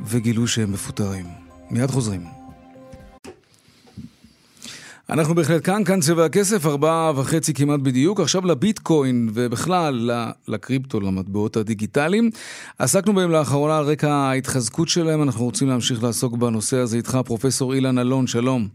[0.00, 1.26] וגילו שהם מפוטרים.
[1.70, 2.41] מיד חוזרים.
[5.12, 8.20] אנחנו בהחלט כאן, כאן צבע הכסף, ארבעה וחצי כמעט בדיוק.
[8.20, 10.10] עכשיו לביטקוין ובכלל
[10.48, 12.30] לקריפטו, למטבעות הדיגיטליים.
[12.78, 17.74] עסקנו בהם לאחרונה על רקע ההתחזקות שלהם, אנחנו רוצים להמשיך לעסוק בנושא הזה איתך, פרופסור
[17.74, 18.68] אילן אלון, שלום.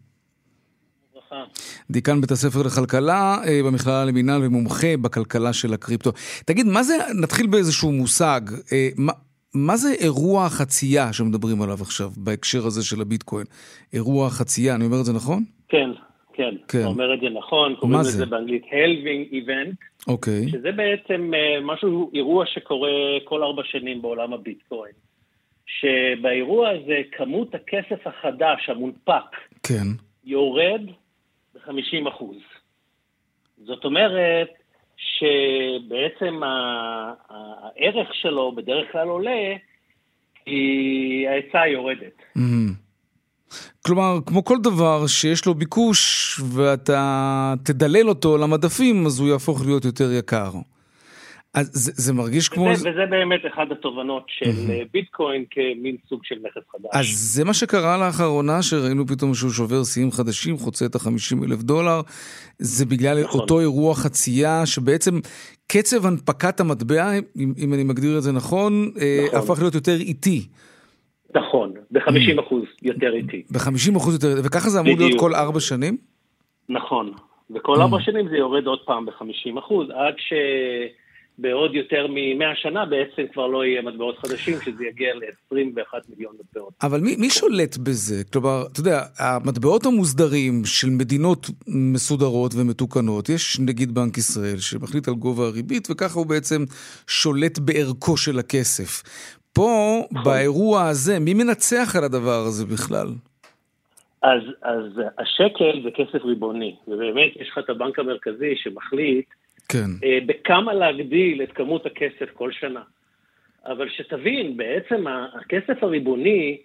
[1.91, 6.11] דיקן בית הספר לכלכלה אה, במכללה למינהל ומומחה בכלכלה של הקריפטו.
[6.45, 9.13] תגיד, מה זה, נתחיל באיזשהו מושג, אה, מה,
[9.53, 13.45] מה זה אירוע החצייה שמדברים עליו עכשיו בהקשר הזה של הביטקוין?
[13.93, 15.43] אירוע החצייה, אני אומר את זה נכון?
[15.69, 15.89] כן,
[16.37, 16.79] כן, כן.
[16.79, 19.75] אתה אומר את זה נכון, קוראים לזה באנגלית הלווינג איבנט,
[20.07, 20.49] אוקיי.
[20.49, 22.89] שזה בעצם uh, משהו, אירוע שקורה
[23.23, 24.91] כל ארבע שנים בעולם הביטקוין.
[25.67, 29.87] שבאירוע הזה כמות הכסף החדש, המונפק, כן.
[30.25, 30.81] יורד
[31.55, 32.37] ב-50 אחוז.
[33.65, 34.49] זאת אומרת
[34.97, 36.41] שבעצם
[37.29, 39.55] הערך שלו בדרך כלל עולה,
[40.45, 42.17] כי ההיצע יורדת.
[42.19, 42.56] Mm-hmm.
[43.87, 49.85] כלומר, כמו כל דבר שיש לו ביקוש ואתה תדלל אותו למדפים, אז הוא יהפוך להיות
[49.85, 50.51] יותר יקר.
[51.53, 52.65] אז זה, זה מרגיש כמו...
[52.65, 54.89] וזה, וזה באמת אחת התובנות של mm-hmm.
[54.93, 56.89] ביטקוין כמין סוג של נכס חדש.
[56.93, 61.61] אז זה מה שקרה לאחרונה, שראינו פתאום שהוא שובר שיאים חדשים, חוצה את ה-50 אלף
[61.63, 62.01] דולר.
[62.59, 63.41] זה בגלל נכון.
[63.41, 65.19] אותו אירוע חצייה, שבעצם
[65.67, 69.39] קצב הנפקת המטבע, אם, אם אני מגדיר את זה נכון, אה, נכון.
[69.39, 70.47] הפך להיות יותר איטי.
[71.35, 73.43] נכון, ב-50 אחוז יותר איטי.
[73.51, 75.97] ב-50 אחוז יותר, וככה זה אמור להיות כל ארבע שנים?
[76.69, 77.11] נכון,
[77.55, 80.13] וכל ארבע שנים זה יורד עוד פעם ב-50 אחוז, עד
[81.37, 86.73] שבעוד יותר מ-100 שנה בעצם כבר לא יהיה מטבעות חדשים, שזה יגיע ל-21 מיליון מטבעות.
[86.83, 88.23] אבל מי, מי שולט בזה?
[88.33, 95.13] כלומר, אתה יודע, המטבעות המוסדרים של מדינות מסודרות ומתוקנות, יש נגיד בנק ישראל שמחליט על
[95.13, 96.63] גובה הריבית, וככה הוא בעצם
[97.07, 99.03] שולט בערכו של הכסף.
[99.57, 100.03] פה.
[100.23, 103.07] באירוע הזה, מי מנצח על הדבר הזה בכלל?
[104.21, 104.83] אז, אז
[105.17, 109.25] השקל זה כסף ריבוני, ובאמת יש לך את הבנק המרכזי שמחליט
[109.69, 109.89] כן.
[110.03, 112.81] אה, בכמה להגדיל את כמות הכסף כל שנה.
[113.65, 115.05] אבל שתבין, בעצם
[115.41, 116.57] הכסף הריבוני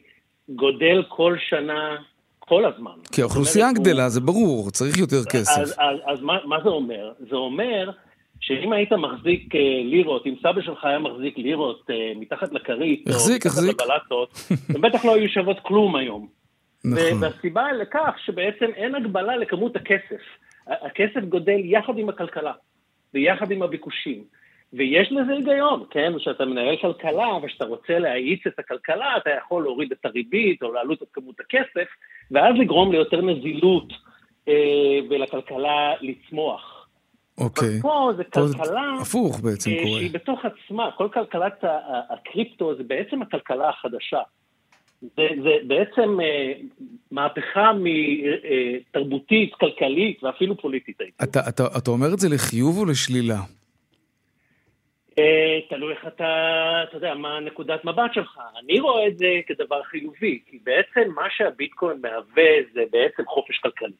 [0.48, 1.96] גודל כל שנה,
[2.38, 2.96] כל הזמן.
[3.12, 4.08] כי האוכלוסייה גדלה, הוא...
[4.08, 5.60] זה ברור, צריך יותר כסף.
[5.60, 7.12] אז, אז, אז מה, מה זה אומר?
[7.30, 7.90] זה אומר
[8.42, 13.46] שאם היית מחזיק אה, לירות, אם סבא שלך היה מחזיק לירות אה, מתחת לכרית, החזיק,
[13.46, 14.38] לבלטות,
[14.74, 16.28] הם בטח לא היו שוות כלום היום.
[16.84, 17.22] נכון.
[17.22, 20.22] והסיבה לכך שבעצם אין הגבלה לכמות הכסף.
[20.66, 22.52] הכסף גודל יחד עם הכלכלה,
[23.14, 24.24] ויחד עם הביקושים.
[24.72, 26.12] ויש לזה היגיון, כן?
[26.18, 31.02] כשאתה מנהל כלכלה וכשאתה רוצה להאיץ את הכלכלה, אתה יכול להוריד את הריבית או להעלות
[31.02, 31.88] את כמות הכסף,
[32.30, 33.92] ואז לגרום ליותר נזילות
[34.48, 36.71] אה, ולכלכלה לצמוח.
[37.38, 37.80] אוקיי.
[37.82, 38.92] פה זה כלכלה...
[39.00, 39.98] הפוך בעצם אה, קורה.
[39.98, 41.64] שהיא בתוך עצמה, כל כלכלת
[42.10, 44.20] הקריפטו זה בעצם הכלכלה החדשה.
[45.00, 46.52] זה, זה בעצם אה,
[47.10, 47.72] מהפכה
[48.92, 50.98] מתרבותית, כלכלית ואפילו פוליטית.
[51.22, 53.38] אתה, אתה, אתה אומר את זה לחיוב או לשלילה?
[55.18, 56.24] אה, תלוי איך אתה,
[56.88, 58.40] אתה יודע, מה נקודת מבט שלך.
[58.64, 63.92] אני רואה את זה כדבר חיובי, כי בעצם מה שהביטקוין מהווה זה בעצם חופש כלכלי.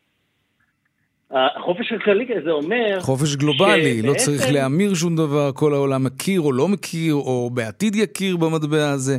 [1.33, 3.01] החופש הכללי זה אומר...
[3.01, 4.09] חופש גלובלי, שבעצם...
[4.09, 8.91] לא צריך להמיר שום דבר, כל העולם מכיר או לא מכיר, או בעתיד יכיר במטבע
[8.91, 9.19] הזה.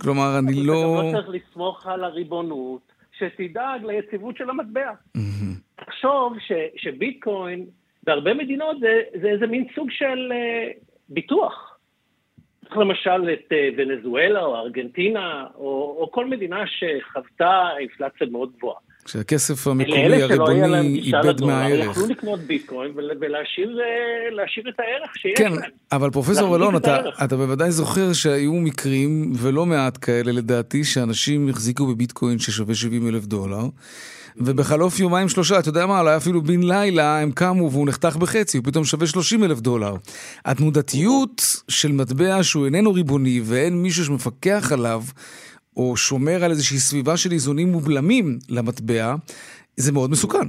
[0.00, 1.00] כלומר, אני לא...
[1.00, 2.80] אתה לא צריך לסמוך על הריבונות,
[3.18, 4.92] שתדאג ליציבות של המטבע.
[5.76, 7.66] תחשוב ש, שביטקוין
[8.02, 10.78] בהרבה מדינות זה, זה איזה מין סוג של uh,
[11.08, 11.78] ביטוח.
[12.64, 18.78] צריך למשל את uh, ונזואלה או ארגנטינה, או, או כל מדינה שחוותה אינפלציה מאוד גבוהה.
[19.06, 21.90] כשהכסף המקומי הריבוני איבד מהערך.
[21.90, 25.60] יכלו לקנות ביטקוין ולהשאיר אה, את הערך שיש כן, להם.
[25.60, 31.48] כן, אבל פרופסור אלון, אתה, אתה בוודאי זוכר שהיו מקרים, ולא מעט כאלה לדעתי, שאנשים
[31.48, 33.64] החזיקו בביטקוין ששווה 70 אלף דולר.
[34.36, 38.58] ובחלוף יומיים שלושה, אתה יודע מה, אולי אפילו בן לילה הם קמו והוא נחתך בחצי,
[38.58, 39.94] הוא פתאום שווה 30 אלף דולר.
[40.44, 45.02] התנודתיות של מטבע שהוא איננו ריבוני ואין מישהו שמפקח עליו,
[45.76, 49.14] או שומר על איזושהי סביבה של איזונים ובלמים למטבע,
[49.76, 50.48] זה מאוד מסוכן.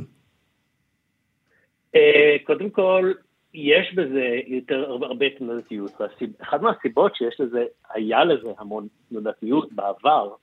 [1.96, 3.12] אה, קודם כל,
[3.54, 5.92] יש בזה יותר הרבה תנודתיות.
[6.42, 7.64] אחת מהסיבות שיש לזה,
[7.94, 10.34] היה לזה המון תנודתיות בעבר,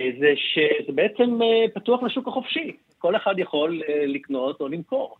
[0.00, 2.76] אה, זה שזה בעצם אה, פתוח לשוק החופשי.
[2.98, 5.16] כל אחד יכול לקנות או למכור.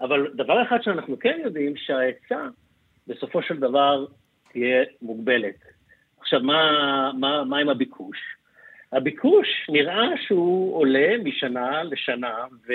[0.00, 2.48] אבל דבר אחד שאנחנו כן יודעים, שההיצע
[3.06, 4.06] בסופו של דבר
[4.52, 5.75] תהיה מוגבלת.
[6.26, 8.18] עכשיו, מה, מה, מה עם הביקוש?
[8.92, 12.34] הביקוש נראה שהוא עולה משנה לשנה,
[12.68, 12.72] ו,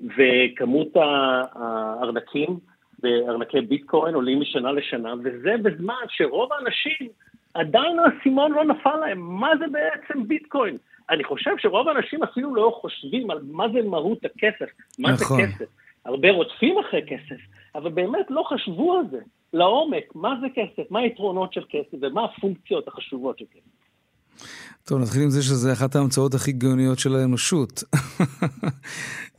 [0.00, 2.58] וכמות הארנקים
[3.02, 7.08] וארנקי ביטקוין עולים משנה לשנה, וזה בזמן שרוב האנשים,
[7.54, 10.76] עדיין האסימון לא נפל להם, מה זה בעצם ביטקוין?
[11.10, 15.40] אני חושב שרוב האנשים אפילו לא חושבים על מה זה מהות הכסף, מה נכון.
[15.40, 15.66] זה כסף.
[16.04, 17.40] הרבה רודפים אחרי כסף,
[17.74, 19.20] אבל באמת לא חשבו על זה.
[19.54, 23.84] לעומק, מה זה כסף, מה היתרונות של כסף ומה הפונקציות החשובות של כסף.
[24.84, 27.82] טוב, נתחיל עם זה שזה אחת ההמצאות הכי גאוניות של האנושות.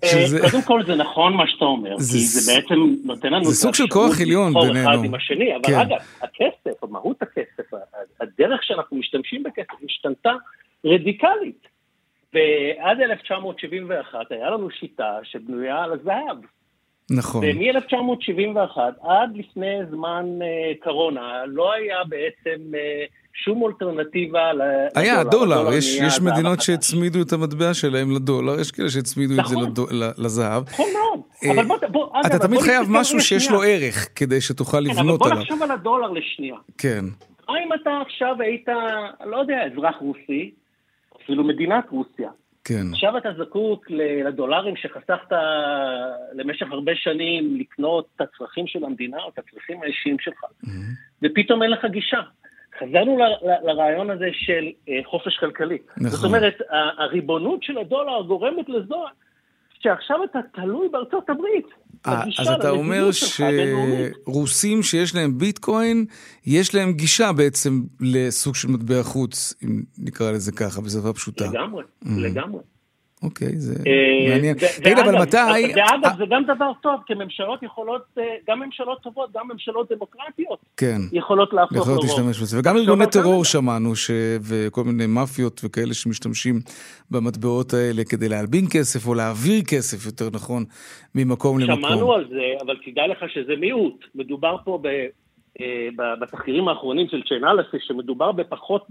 [0.04, 0.40] אה, שזה...
[0.42, 2.18] קודם כל זה נכון מה שאתה אומר, זה...
[2.18, 3.46] כי זה בעצם נותן לנו...
[3.46, 4.90] זה סוג של כוח עליון בינינו.
[4.90, 5.80] אחד עם השני, אבל כן.
[5.80, 7.78] אגב, הכסף, מהות הכסף,
[8.22, 10.34] הדרך שאנחנו משתמשים בכסף השתנתה
[10.86, 11.68] רדיקלית.
[12.34, 16.38] ועד 1971 היה לנו שיטה שבנויה על הזהב.
[17.12, 17.44] נכון.
[17.46, 22.78] ומ-1971 עד לפני זמן uh, קורונה לא היה בעצם uh,
[23.34, 24.88] שום אלטרנטיבה לדולר.
[24.96, 29.44] היה, הדולר, יש, יש מדינות שהצמידו את המטבע שלהם לדולר, יש כאלה שהצמידו נכון.
[29.44, 29.96] את זה נכון.
[29.96, 30.64] לדו, לזהב.
[30.64, 34.08] נכון מאוד, uh, אבל בוא, בוא, אתה אגב, תמיד בוא חייב משהו שיש לו ערך,
[34.16, 35.18] כדי שתוכל לבנות עליו.
[35.18, 36.58] כן, אבל בוא נחשוב על הדולר לשנייה.
[36.78, 37.06] כן.
[37.50, 38.68] מה אם אתה עכשיו היית,
[39.26, 40.52] לא יודע, אזרח רוסי,
[41.24, 42.30] אפילו מדינת רוסיה,
[42.66, 42.84] כן.
[42.94, 43.86] עכשיו אתה זקוק
[44.26, 45.36] לדולרים שחסכת
[46.34, 50.70] למשך הרבה שנים לקנות את הצרכים של המדינה או את הצרכים האישיים שלך, mm-hmm.
[51.24, 52.22] ופתאום אין לך גישה.
[52.80, 55.78] חזרנו ל- ל- לרעיון הזה של אה, חופש כלכלי.
[55.98, 56.10] נכון.
[56.10, 56.58] זאת אומרת,
[56.98, 58.96] הריבונות של הדולר גורמת לזה
[59.80, 61.66] שעכשיו אתה תלוי בארצות הברית.
[62.08, 66.06] אה, אז אתה אומר שרוסים שיש להם ביטקוין,
[66.46, 71.46] יש להם גישה בעצם לסוג של מטבע חוץ, אם נקרא לזה ככה, בשפה פשוטה.
[71.46, 72.08] לגמרי, mm.
[72.08, 72.60] לגמרי.
[73.24, 74.56] אוקיי, זה אה, מעניין.
[74.84, 75.38] תגיד, אבל מתי...
[75.76, 80.60] ואגב, זה גם דבר טוב, כי ממשלות יכולות, אה, גם ממשלות טובות, גם ממשלות דמוקרטיות,
[80.78, 80.98] כן.
[81.12, 81.88] יכולות להפוך לרוב.
[81.88, 82.60] יכולות להשתמש בזה.
[82.60, 83.92] וגם ארגוני טרור שמענו,
[84.42, 86.60] וכל מיני מאפיות וכאלה שמשתמשים
[87.12, 90.64] במטבעות האלה כדי להלבין כסף, או להעביר כסף, יותר נכון,
[91.16, 91.82] ממקום למקום.
[91.82, 94.06] שמענו על זה, אבל תדע לך שזה מיעוט.
[94.16, 94.82] מדובר פה
[95.62, 95.88] אה,
[96.22, 98.88] בתחקירים האחרונים של צ'יינלסי, שמדובר בפחות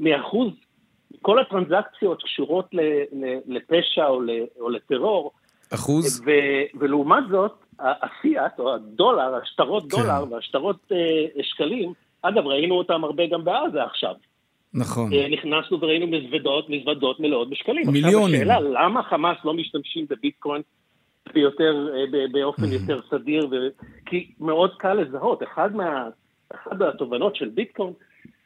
[0.00, 0.52] מאחוז
[1.22, 2.70] כל הטרנזקציות קשורות
[3.46, 4.22] לפשע או,
[4.60, 5.32] או לטרור.
[5.74, 6.22] אחוז?
[6.26, 6.30] ו,
[6.80, 9.96] ולעומת זאת, הפיאט, או הדולר, השטרות כן.
[9.96, 14.14] דולר והשטרות אה, שקלים, אגב, ראינו אותם הרבה גם בעזה עכשיו.
[14.74, 15.12] נכון.
[15.12, 17.90] אה, נכנסנו וראינו מזוודות, מזוודות מלאות בשקלים.
[17.90, 18.40] מיליונים.
[18.40, 20.62] עכשיו השאלה, למה חמאס לא משתמשים בביטקוין
[21.34, 22.74] ביותר, אה, באופן mm-hmm.
[22.74, 23.48] יותר סדיר?
[23.50, 23.54] ו...
[24.06, 25.42] כי מאוד קל לזהות.
[25.42, 26.08] אחד מה...
[26.54, 27.92] אחת מהתובנות של ביטקוין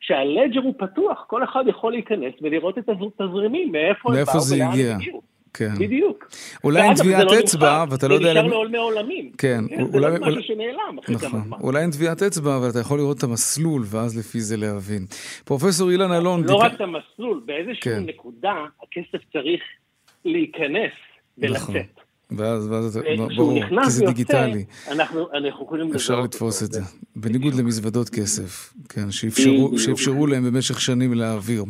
[0.00, 5.22] שהלג'ר הוא פתוח, כל אחד יכול להיכנס ולראות את התזרימים, מאיפה הם באו ולאן הגיעו.
[5.54, 5.74] כן.
[5.78, 6.30] בדיוק.
[6.64, 8.26] אולי עם טביעת לא אצבע, ואתה לא יודע...
[8.26, 9.30] זה נשאר לעולמי עולמים.
[9.38, 9.64] כן.
[9.68, 11.30] כן אולי, זה לא משהו שנעלם אחרי נכון.
[11.30, 11.58] כמה זמן.
[11.60, 15.06] אולי עם טביעת אצבע, אבל אתה יכול לראות את המסלול, ואז לפי זה להבין.
[15.44, 16.44] פרופסור אילן אלון...
[16.44, 18.02] לא רק את המסלול, באיזושהי כן.
[18.06, 19.60] נקודה הכסף צריך
[20.24, 20.92] להיכנס
[21.38, 21.62] ולצאת.
[21.62, 21.76] נכון.
[22.30, 23.00] ואז, ואז
[23.36, 24.64] ברור, כי זה דיגיטלי.
[24.90, 26.80] אנחנו, אנחנו יכולים אפשר לתפוס את זה.
[27.20, 31.64] בניגוד למזוודות כסף, כן, שאפשרו, שאפשרו להם במשך שנים להעביר.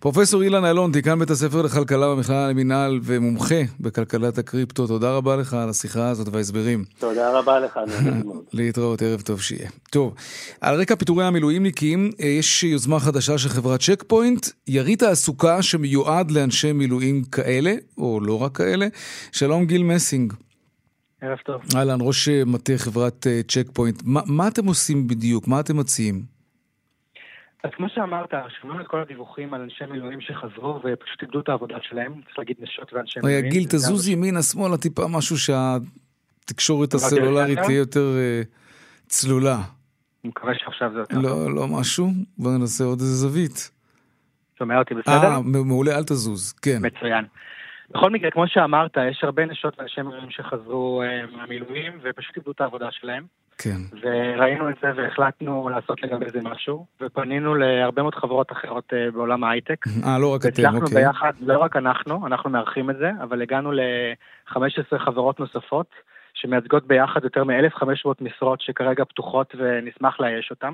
[0.00, 5.54] פרופסור אילן אלון, דיקן בית הספר לכלכלה במכללה למינהל ומומחה בכלכלת הקריפטו, תודה רבה לך
[5.54, 6.84] על השיחה הזאת וההסברים.
[6.98, 7.78] תודה רבה לך,
[8.52, 9.68] להתראות, ערב טוב שיהיה.
[9.90, 10.14] טוב,
[10.60, 16.30] על רקע פיטורי המילואימניקים, אה, יש יוזמה חדשה של חברת צ'ק פוינט, יריד תעסוקה שמיועד
[16.30, 18.86] לאנשי מילואים כאלה, או לא רק כאלה.
[19.32, 20.04] שלום גיל מס.
[20.04, 20.32] מסינג.
[21.24, 21.62] ערב טוב.
[21.76, 24.02] אהלן, ראש אה, מטה חברת צ'ק אה, פוינט.
[24.04, 25.48] מה, מה אתם עושים בדיוק?
[25.48, 26.22] מה אתם מציעים?
[27.64, 31.76] אז כמו שאמרת, שמענו את כל הדיווחים על אנשי מילואים שחזרו ופשוט איבדו את העבודה
[31.82, 33.50] שלהם, צריך להגיד נשות ואנשי מילואים.
[33.50, 35.76] גיל, תזוז ימינה, שמאלה, טיפה משהו שה...
[36.44, 38.42] שהתקשורת הסלולרית תהיה יותר אה,
[39.06, 39.54] צלולה.
[39.54, 43.70] אני מקווה שעכשיו זה יותר לא, לא משהו, בוא ננסה עוד איזה זווית.
[44.58, 45.14] שומע אותי בסדר?
[45.14, 46.78] אה, מעולה, אל תזוז, כן.
[46.80, 47.24] מצוין.
[47.94, 52.60] בכל מקרה, כמו שאמרת, יש הרבה נשות ואנשי מילואים שחזרו uh, מהמילואים ופשוט איבדו את
[52.60, 53.24] העבודה שלהם.
[53.58, 53.76] כן.
[54.02, 59.44] וראינו את זה והחלטנו לעשות לגבי זה משהו, ופנינו להרבה מאוד חברות אחרות uh, בעולם
[59.44, 59.86] ההייטק.
[60.04, 60.94] אה, לא רק אתם, אוקיי.
[60.94, 65.86] ביחד, לא רק אנחנו, אנחנו מארחים את זה, אבל הגענו ל-15 חברות נוספות,
[66.34, 70.72] שמייצגות ביחד יותר מ-1,500 משרות שכרגע פתוחות ונשמח לאייש אותן.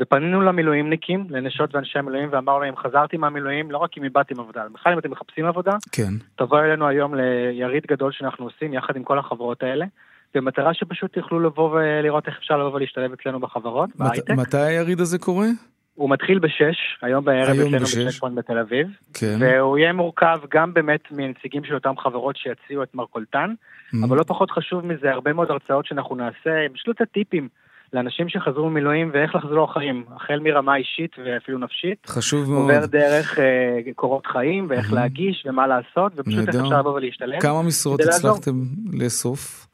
[0.00, 4.92] ופנינו למילואימניקים, לנשות ואנשי המילואים, ואמרנו להם, חזרתי מהמילואים, לא רק אם איבדתם עבודה, בכלל
[4.92, 6.12] אם אתם מחפשים עבודה, כן.
[6.36, 9.86] תבואו אלינו היום ליריד גדול שאנחנו עושים, יחד עם כל החברות האלה,
[10.34, 14.30] במטרה שפשוט יוכלו לבוא ולראות איך אפשר לבוא ולהשתלב אצלנו בחברות, בהייטק.
[14.30, 15.46] מת, מתי היריד הזה קורה?
[15.94, 18.06] הוא מתחיל בשש, היום בערב היום אצלנו.
[18.06, 19.36] בצ'קפוינט בתל אביב, כן.
[19.40, 23.54] והוא יהיה מורכב גם באמת מנציגים של אותם חברות שיציעו את מרכולתן,
[23.94, 23.96] Mm.
[24.04, 27.48] אבל לא פחות חשוב מזה, הרבה מאוד הרצאות שאנחנו נעשה, פשוט הטיפים
[27.92, 32.06] לאנשים שחזרו ממילואים ואיך לחזור לחיים, החל מרמה אישית ואפילו נפשית.
[32.06, 32.60] חשוב מאוד.
[32.70, 33.44] עובר דרך אה,
[33.94, 36.62] קורות חיים ואיך להגיש ומה לעשות, ופשוט איך.
[36.64, 37.40] אפשר לבוא ולהשתלב.
[37.40, 38.00] כמה משרות.
[38.00, 38.52] הצלחתם
[38.92, 39.66] לאסוף?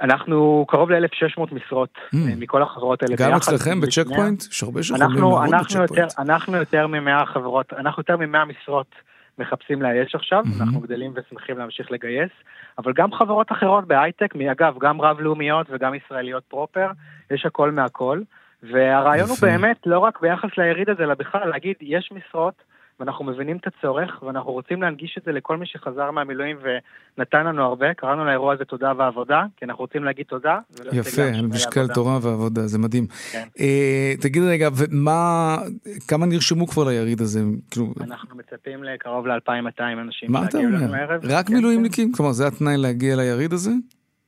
[0.00, 2.16] אנחנו קרוב ל-1,600 משרות Mm.
[2.38, 3.36] מכל החברות האלה גם ביחד.
[3.54, 4.08] אצלכם בשנייה.
[4.08, 4.42] בצ'קפוינט?
[4.52, 6.12] יש הרבה אנחנו, יותר, בצ'קפוינט.
[6.18, 8.94] אנחנו יותר מ-100 חברות, אנחנו יותר מ-100 משרות
[9.38, 10.62] מחפשים לאייש עכשיו, מהמם.
[10.62, 12.30] אנחנו גדלים ושמחים להמשיך לגייס,
[12.78, 16.90] אבל גם חברות אחרות בהייטק, אגב, גם רב-לאומיות וגם ישראליות פרופר,
[17.30, 18.20] יש הכל מהכל,
[18.62, 19.46] והרעיון הוא יפה.
[19.46, 22.62] באמת לא רק ביחס ליריד הזה, אלא בכלל להגיד, יש משרות,
[23.00, 26.56] ואנחנו מבינים את הצורך, ואנחנו רוצים להנגיש את זה לכל מי שחזר מהמילואים
[27.18, 30.58] ונתן לנו הרבה, קראנו לאירוע הזה תודה ועבודה, כי אנחנו רוצים להגיד תודה.
[30.92, 31.86] יפה, על משקל.
[31.94, 33.06] תורה ועבודה, זה מדהים.
[33.32, 33.48] כן.
[33.60, 35.56] אה, תגיד רגע, ומה,
[36.08, 37.40] כמה נרשמו כבר ליריד הזה?
[37.70, 40.86] כאילו, אנחנו מצפים לקרוב ל-2,200 אנשים מה אתה שיגיעו אומר?
[40.86, 41.20] לנו הערב.
[41.24, 42.12] רק כן, מילואימניקים?
[42.12, 43.70] כלומר, זה התנאי להגיע ליריד הזה?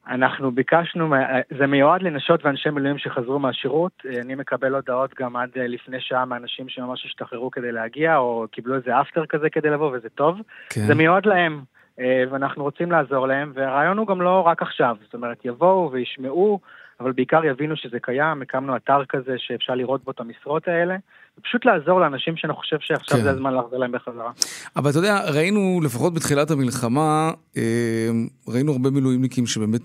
[0.09, 1.15] אנחנו ביקשנו,
[1.59, 3.93] זה מיועד לנשות ואנשי מילואים שחזרו מהשירות.
[4.21, 8.75] אני מקבל הודעות גם עד אה, לפני שעה מאנשים שממש השתחררו כדי להגיע, או קיבלו
[8.75, 10.39] איזה אפטר כזה כדי לבוא, וזה טוב.
[10.71, 10.81] כן.
[10.87, 11.63] זה מיועד להם,
[12.01, 14.97] אה, ואנחנו רוצים לעזור להם, והרעיון הוא גם לא רק עכשיו.
[15.05, 16.61] זאת אומרת, יבואו וישמעו,
[17.01, 18.43] אבל בעיקר יבינו שזה קיים.
[18.43, 20.97] הקמנו אתר כזה שאפשר לראות בו את המשרות האלה,
[21.39, 23.23] ופשוט לעזור לאנשים שאני חושב שעכשיו כן.
[23.25, 24.31] זה הזמן להחזיר להם בחזרה.
[24.77, 28.11] אבל אתה יודע, ראינו, לפחות בתחילת המלחמה, אה,
[28.49, 29.81] ראינו הרבה מילואימניקים שבאמת,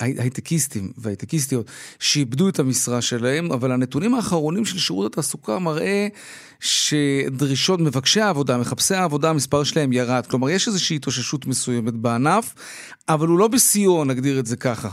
[0.00, 6.08] הי- הייטקיסטים והייטקיסטיות, שאיבדו את המשרה שלהם, אבל הנתונים האחרונים של שירות התעסוקה מראה
[6.60, 10.26] שדרישות מבקשי העבודה, מחפשי העבודה, המספר שלהם ירד.
[10.26, 12.54] כלומר, יש איזושהי התאוששות מסוימת בענף,
[13.08, 14.88] אבל הוא לא בשיאו, נגדיר את זה ככה.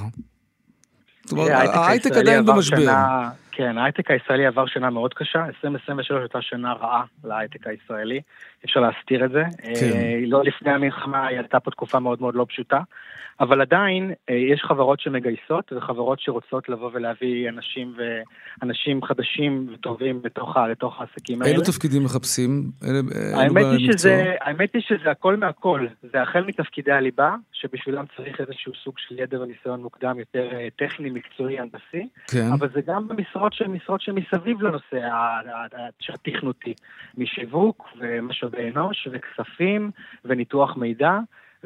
[1.25, 2.77] זאת אומרת, ההייטק עדיין במשבר.
[2.77, 8.21] שנה- כן, ההייטק הישראלי עבר שנה מאוד קשה, 2023 הייתה שנה רעה להייטק הישראלי,
[8.65, 9.43] אפשר להסתיר את זה.
[9.63, 9.91] כן.
[9.95, 12.79] אה, לא לפני המלחמה, היא הייתה פה תקופה מאוד מאוד לא פשוטה,
[13.39, 17.93] אבל עדיין אה, יש חברות שמגייסות וחברות שרוצות לבוא ולהביא אנשים
[18.61, 21.51] ואנשים חדשים וטובים לתוך, לתוך העסקים האלה.
[21.51, 22.63] אילו תפקידים מחפשים?
[22.83, 23.91] אלה- אילו האמת היא?
[23.91, 25.87] שזה, האמת היא שזה הכל מהכל.
[26.13, 31.09] זה החל מתפקידי הליבה, שבשבילם צריך איזשהו סוג של ידע וניסיון מוקדם יותר אה, טכני,
[31.09, 32.51] מקצועי, הנדסי, כן.
[32.59, 34.97] אבל זה גם במשרות שהן שמסביב לנושא
[36.27, 36.73] התכנותי,
[37.17, 39.91] משיווק ומשאבי אנוש וכספים
[40.25, 41.19] וניתוח מידע.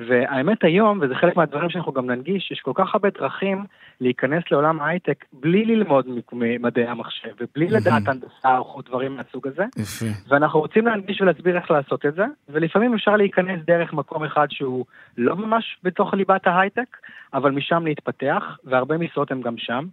[0.07, 3.65] והאמת היום, וזה חלק מהדברים שאנחנו גם ננגיש, יש כל כך הרבה דרכים
[4.01, 9.63] להיכנס לעולם ההייטק בלי ללמוד מדעי המחשב ובלי לדעת הנדסה או דברים מהסוג הזה.
[9.77, 10.05] יפה.
[10.27, 14.85] ואנחנו רוצים להנגיש ולהסביר איך לעשות את זה, ולפעמים אפשר להיכנס דרך מקום אחד שהוא
[15.17, 16.97] לא ממש בתוך ליבת ההייטק,
[17.33, 19.85] אבל משם להתפתח, והרבה משרות הם גם שם.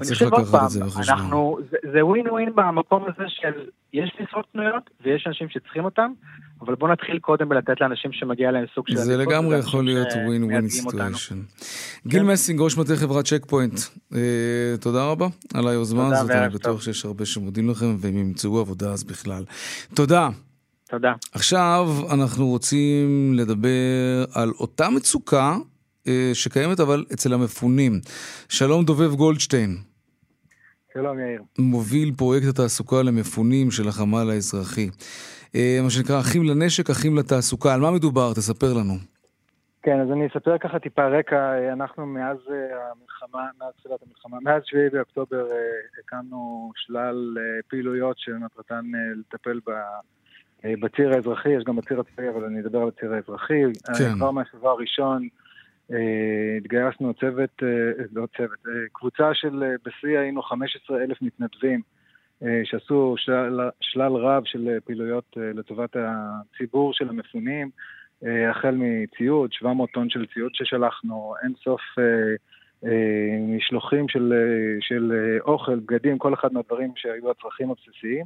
[0.00, 1.18] צריך לקחת את זה בחשבון.
[1.18, 1.58] אנחנו,
[1.92, 3.52] זה, ווין ווין במקום הזה של
[3.92, 6.12] יש משרות פנויות ויש אנשים שצריכים אותם,
[6.60, 8.96] אבל בואו נתחיל קודם בלתת לאנשים שמגיע להם סוג של...
[8.96, 10.68] זה עדיפות, לגמרי ואנשים יכול להיות win win.
[10.68, 11.42] situation.
[12.06, 13.80] גיל מסינג, ראש מטה חברת צ'ק פוינט,
[14.14, 14.20] אה,
[14.80, 16.82] תודה רבה על היוזמה הזאת, אני בטוח.
[16.82, 19.44] שיש הרבה שמודים לכם, והם ימצאו עבודה אז בכלל.
[19.94, 20.28] תודה.
[20.88, 21.12] תודה.
[21.32, 25.56] עכשיו אנחנו רוצים לדבר על אותה מצוקה
[26.06, 28.00] אה, שקיימת אבל אצל המפונים.
[28.48, 29.78] שלום דובב גולדשטיין,
[30.94, 31.42] שלום יאיר.
[31.58, 34.90] מוביל פרויקט התעסוקה למפונים של החמ"ל האזרחי.
[35.54, 37.74] אה, מה שנקרא אחים לנשק, אחים לתעסוקה.
[37.74, 38.34] על מה מדובר?
[38.34, 39.11] תספר לנו.
[39.82, 41.72] כן, אז אני אספר ככה טיפה רקע.
[41.72, 45.56] אנחנו מאז אה, המלחמה, מאז תחילת המלחמה, מאז 7 באוקטובר אה,
[45.98, 49.70] הקמנו שלל אה, פעילויות שמטרתן אה, לטפל ב...
[50.64, 53.62] אה, בציר האזרחי, יש גם בציר הצבאי, אבל אני אדבר על הציר האזרחי.
[53.98, 54.04] כן.
[54.04, 55.28] אה, כבר מהשבוע הראשון
[55.92, 61.80] אה, התגייסנו צוות, אה, לא צוות, אה, קבוצה של, אה, בשיא היינו 15 אלף מתנדבים
[62.42, 68.01] אה, שעשו שלל, שלל רב של אה, פעילויות אה, לטובת הציבור של המפונים, אה,
[68.50, 72.88] החל מציוד, 700 טון של ציוד ששלחנו, אין סוף אה,
[73.40, 74.32] משלוחים של,
[74.80, 78.24] של אוכל, בגדים, כל אחד מהדברים שהיו הצרכים הבסיסיים.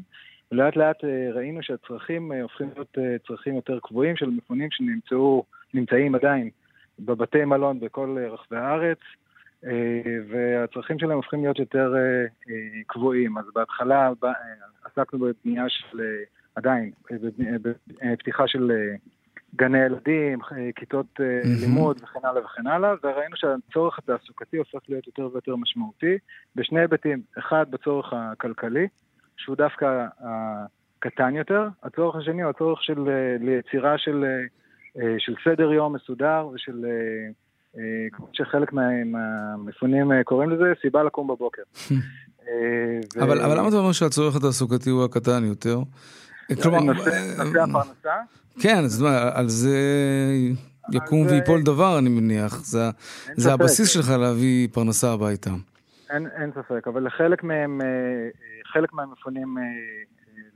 [0.53, 5.45] ולאט לאט ראינו שהצרכים הופכים להיות צרכים יותר קבועים של מפונים שנמצאו,
[5.75, 6.51] נמצאים עדיין
[6.99, 8.99] בבתי מלון בכל רחבי הארץ.
[10.29, 11.95] והצרכים שלהם הופכים להיות יותר
[12.87, 13.39] קבועים.
[13.39, 14.11] אז בהתחלה
[14.85, 16.01] עסקנו בבנייה של,
[16.55, 16.91] עדיין,
[18.03, 18.71] בפתיחה של
[19.57, 20.39] גני ילדים,
[20.77, 21.61] כיתות mm-hmm.
[21.61, 26.19] לימוד וכן הלאה וכן הלאה, וראינו שהצורך התעסוקתי הופך להיות יותר ויותר משמעותי
[26.57, 27.23] בשני היבטים.
[27.39, 28.87] אחד, בצורך הכלכלי,
[29.37, 31.69] שהוא דווקא הקטן יותר.
[31.83, 33.09] הצורך השני הוא הצורך של
[33.41, 34.25] ליצירה של,
[35.19, 36.85] של סדר יום מסודר ושל,
[38.13, 41.63] כמו שחלק מהמפונים קוראים לזה, סיבה לקום בבוקר.
[43.17, 43.23] ו...
[43.23, 45.79] אבל, אבל למה אתה אומר שהצורך התעסוקתי הוא הקטן יותר?
[46.63, 47.11] כלומר, נושא
[47.43, 48.15] הפרנסה?
[48.61, 49.79] כן, אז על זה
[50.93, 52.57] יקום ויפול דבר, אני מניח.
[53.37, 55.51] זה, הבסיס שלך להביא פרנסה הביתה.
[56.11, 57.81] אין, אין ספק, אבל לחלק מהם,
[58.73, 59.57] חלק מהמפונים,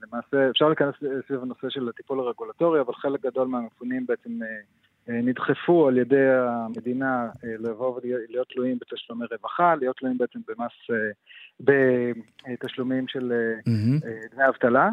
[0.03, 0.95] למעשה, אפשר להיכנס
[1.29, 4.39] סביב הנושא של הטיפול הרגולטורי, אבל חלק גדול מהמפונים בעצם
[5.11, 10.73] נדחפו על ידי המדינה לבוא ולהיות תלויים בתשלומי רווחה, להיות תלויים בעצם במס,
[11.61, 13.33] בתשלומים של
[13.69, 14.35] mm-hmm.
[14.35, 14.89] דמי אבטלה.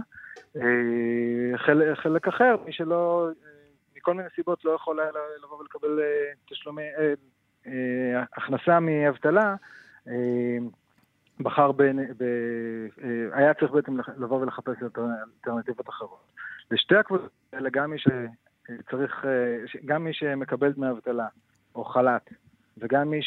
[1.58, 3.30] חלק, חלק אחר, מי שלא,
[3.98, 5.12] מכל מיני סיבות לא יכול היה
[5.44, 6.00] לבוא ולקבל
[6.50, 6.84] תשלומי,
[8.38, 9.56] הכנסה מאבטלה,
[11.40, 12.24] בחר בין, ב,
[13.32, 16.32] היה צריך בעצם לבוא ולחפש אלטרנטיבות אחרות.
[16.72, 17.98] לשתי הקבוצות האלה, גם מי
[18.68, 19.26] שצריך,
[19.86, 21.28] גם מי שמקבל דמי אבטלה
[21.76, 22.30] או חל"ת,
[22.78, 23.20] וגם מי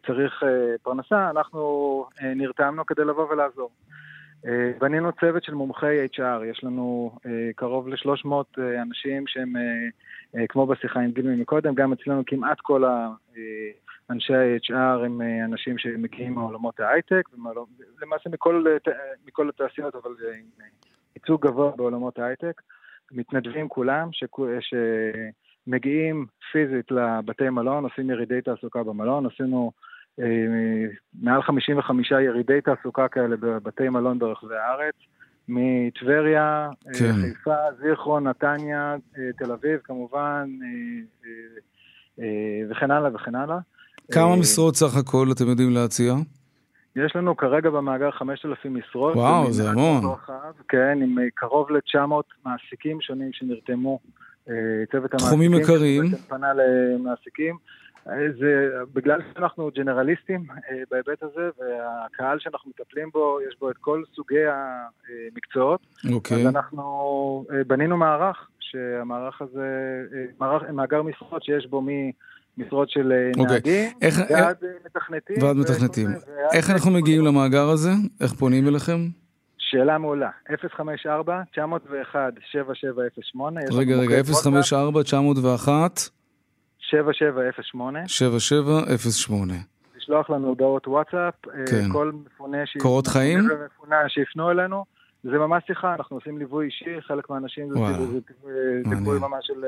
[0.00, 0.42] שצריך
[0.82, 3.70] פרנסה, אנחנו נרתמנו כדי לבוא ולעזור.
[4.78, 7.18] בנינו צוות של מומחי HR, יש לנו
[7.56, 8.28] קרוב ל-300
[8.82, 9.52] אנשים שהם,
[10.48, 12.84] כמו בשיחה עם גיל מקודם, גם אצלנו כמעט כל
[14.10, 17.28] אנשי ה-HR הם אנשים שמגיעים מעולמות ההייטק,
[18.02, 18.64] למעשה מכל,
[19.26, 20.66] מכל התעשיות, אבל עם
[21.16, 22.62] ייצוג גבוה בעולמות ההייטק.
[23.14, 24.24] מתנדבים כולם, ש...
[25.66, 29.72] שמגיעים פיזית לבתי מלון, עושים ירידי תעסוקה במלון, עשינו
[31.22, 34.94] מעל 55 ירידי תעסוקה כאלה בבתי מלון ברחבי הארץ,
[35.48, 37.12] מטבריה, כן.
[37.22, 38.96] חיפה, זיכרון, נתניה,
[39.38, 40.48] תל אביב כמובן,
[42.70, 43.58] וכן הלאה וכן הלאה.
[44.12, 46.14] כמה משרות סך הכל אתם יודעים להציע?
[46.96, 49.16] יש לנו כרגע במאגר 5,000 משרות.
[49.16, 50.04] וואו, זה המון.
[50.68, 52.12] כן, עם קרוב ל-900
[52.44, 53.98] מעסיקים שונים שנרתמו.
[54.44, 54.54] צוות
[54.92, 55.18] המעסיקים.
[55.18, 56.04] תחומים עיקריים.
[56.28, 57.56] פנה למעסיקים.
[58.40, 60.46] זה בגלל שאנחנו ג'נרליסטים
[60.90, 65.80] בהיבט הזה, והקהל שאנחנו מטפלים בו, יש בו את כל סוגי המקצועות.
[66.14, 66.40] אוקיי.
[66.40, 69.68] אז אנחנו בנינו מערך, שהמערך הזה,
[70.40, 71.82] מערך, מאגר משרות שיש בו
[72.58, 75.36] ממשרות של נהגים, איך, ועד מתכנתים.
[75.42, 76.08] ועד מתכנתים.
[76.52, 77.90] איך אנחנו מגיעים למאגר הזה?
[78.20, 79.08] איך פונים אליכם?
[79.58, 80.52] שאלה מעולה, 054-901-7708.
[83.72, 85.68] רגע, רגע, 054-901?
[86.90, 88.08] 7708.
[88.08, 89.54] 7708.
[89.96, 91.34] לשלוח לנו הודעות וואטסאפ,
[91.70, 91.88] כן.
[91.92, 93.48] כל מפונה קורות חיים?
[93.66, 94.84] מפונה שיפנו אלינו,
[95.24, 97.78] זה ממש שיחה, אנחנו עושים ליווי אישי, חלק מהאנשים זה
[98.90, 99.64] טיפול ממש של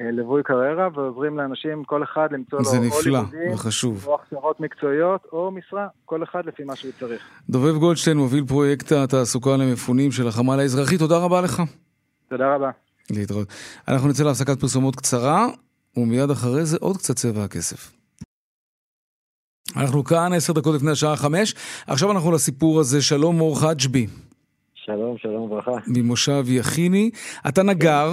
[0.00, 4.06] ליווי קריירה, ועוזרים לאנשים, כל אחד למצוא לו או לימודים, וחשוב.
[4.06, 7.22] או הכשרות מקצועיות, או משרה, כל אחד לפי מה שהוא צריך.
[7.50, 11.62] דובב גולדשטיין מוביל פרויקט התעסוקה למפונים של החמ"ל האזרחי, תודה רבה לך.
[12.28, 12.70] תודה רבה.
[13.10, 13.48] להתראות.
[13.88, 15.46] אנחנו נצא להפסקת פרסומות קצרה.
[15.96, 17.92] ומיד אחרי זה עוד קצת צבע הכסף.
[19.76, 21.54] אנחנו כאן עשר דקות לפני השעה חמש,
[21.86, 24.06] עכשיו אנחנו לסיפור הזה, שלום מור חג'בי.
[24.90, 25.76] שלום, שלום וברכה.
[25.86, 27.10] ממושב יכיני.
[27.48, 28.08] אתה נגר,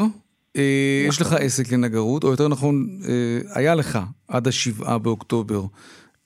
[0.57, 5.61] אה, יש לך עסק לנגרות, או יותר נכון, אה, היה לך עד השבעה באוקטובר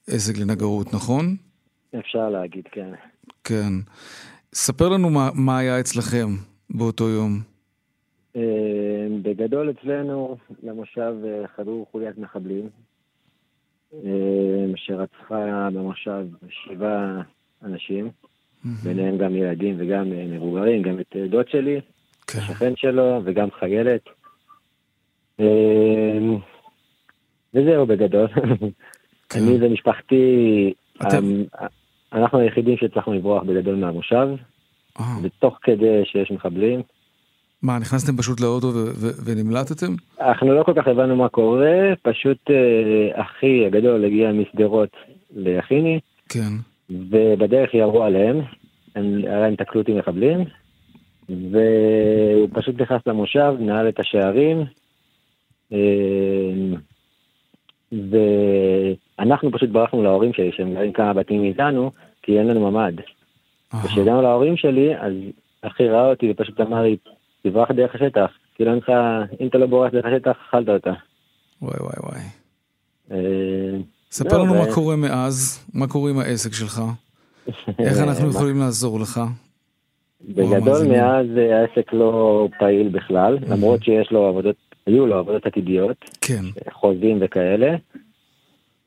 [0.07, 1.35] עסק לנגרות, נכון?
[1.99, 2.89] אפשר להגיד, כן.
[3.43, 3.73] כן.
[4.53, 6.27] ספר לנו מה, מה היה אצלכם
[6.69, 7.39] באותו יום.
[9.21, 11.13] בגדול אצלנו למושב
[11.55, 12.69] חדרו חוליית מחבלים
[14.75, 17.21] שרצחה במושב שבעה
[17.63, 18.11] אנשים,
[18.83, 21.81] ביניהם גם ילדים וגם מבוגרים, גם את דוד שלי,
[22.27, 24.01] השכן שלו וגם חיילת.
[27.53, 28.27] וזהו בגדול.
[29.35, 30.23] אני ומשפחתי,
[32.13, 34.27] אנחנו היחידים שהצלחנו לברוח בגדול מהמושב,
[35.23, 36.81] ותוך כדי שיש מחבלים.
[37.61, 38.67] מה, נכנסתם פשוט לאוטו
[39.25, 39.95] ונמלטתם?
[40.21, 44.89] אנחנו לא כל כך הבנו מה קורה, פשוט אה, אחי הגדול הגיע משדרות
[45.35, 45.99] ליחיני.
[46.29, 46.70] כן.
[47.09, 48.41] ובדרך ירו עליהם,
[48.95, 50.45] היה להם תקלות עם מחבלים,
[51.29, 54.65] והוא פשוט נכנס למושב, נעל את השערים,
[55.73, 56.77] אה,
[57.91, 62.93] ואני אנחנו פשוט ברחנו להורים שלי, שהם גרים כמה בתים מאיתנו, כי אין לנו ממ"ד.
[63.83, 65.13] כשהגענו להורים שלי, אז
[65.61, 66.97] אחי ראה אותי ופשוט אמר לי,
[67.43, 68.31] תברח דרך השטח.
[68.55, 68.91] כאילו אין לך,
[69.41, 70.93] אם אתה לא בורח דרך השטח, אכלת אותה.
[71.61, 72.21] וואי וואי וואי.
[74.11, 76.81] אה, ספר לא, לנו ו- מה קורה מאז, מה קורה עם העסק שלך,
[77.79, 79.21] איך אנחנו יכולים לעזור לך.
[80.29, 80.87] בגדול.
[80.87, 84.55] מאז אה, העסק לא פעיל בכלל, למרות שיש לו עבודות,
[84.85, 86.43] היו לו עבודות עתידיות, כן.
[86.71, 87.75] חוזים וכאלה.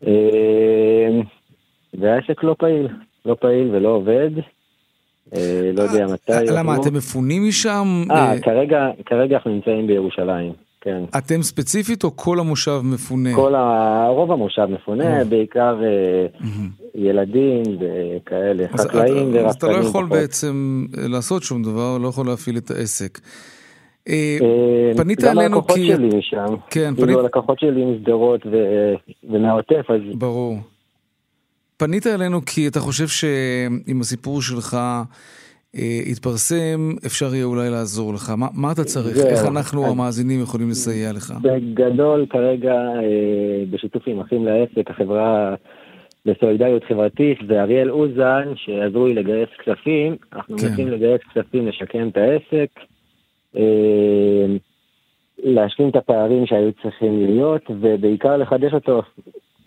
[0.06, 1.20] אה,
[1.94, 2.88] והעסק לא פעיל,
[3.24, 4.30] לא פעיל ולא עובד.
[5.36, 6.32] אה, לא יודע מתי.
[6.46, 6.76] למה.
[6.76, 8.04] אתם מפונים משם?
[8.10, 8.40] אה, אה,
[9.06, 10.52] כרגע אנחנו נמצאים בירושלים,
[10.84, 11.04] כן.
[11.18, 13.34] אתם ספציפית או כל המושב מפונה?
[13.34, 14.06] כל ה...
[14.08, 16.26] רוב המושב מפונה, בעיקר אה,
[16.94, 20.18] ילדים וכאלה, אז- חקלאים אז אתה לא ורפתנים יכול פחות.
[20.18, 23.20] בעצם אה, לעשות שום דבר, לא יכול להפעיל את העסק.
[24.08, 24.38] אה,
[24.96, 25.86] פנית גם אלינו הלקוחות כי...
[25.86, 27.18] שלי משם, כן, כאילו פנית...
[27.18, 28.94] הלקוחות שלי משדרות ו-
[29.30, 30.56] ומהעוטף, אז ברור.
[31.76, 34.76] פנית אלינו כי אתה חושב שאם הסיפור שלך
[36.06, 38.30] יתפרסם, אפשר יהיה אולי לעזור לך.
[38.30, 39.16] מה, מה אתה צריך?
[39.16, 39.28] זהו.
[39.28, 41.34] איך אנחנו אז- המאזינים יכולים לסייע לך?
[41.42, 45.54] בגדול כרגע אה, בשיתוף עם אחים לעסק, החברה
[46.26, 50.66] לסולידריות חברתית ואריאל אוזן, שעזרו לי לגייס כספים, אנחנו כן.
[50.66, 52.70] מנסים לגייס כספים לשקם את העסק,
[53.56, 54.46] אה,
[55.38, 59.02] להשלים את הפערים שהיו צריכים להיות, ובעיקר לחדש אותו.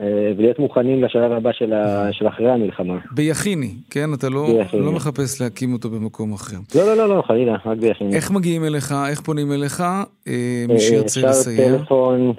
[0.01, 2.07] אה, ולהיות מוכנים לשלב הבא של, ה...
[2.11, 2.97] של אחרי המלחמה.
[3.11, 4.13] ביחיני, כן?
[4.13, 4.85] אתה לא, ביחיני.
[4.85, 6.57] לא מחפש להקים אותו במקום אחר.
[6.75, 8.13] לא, לא, לא, לא, חלילה, רק ביחיד.
[8.13, 8.93] איך מגיעים אליך?
[9.09, 9.81] איך פונים אליך?
[10.27, 11.77] אה, מי שירצה אפשר לסייע.
[11.77, 12.33] טלפון,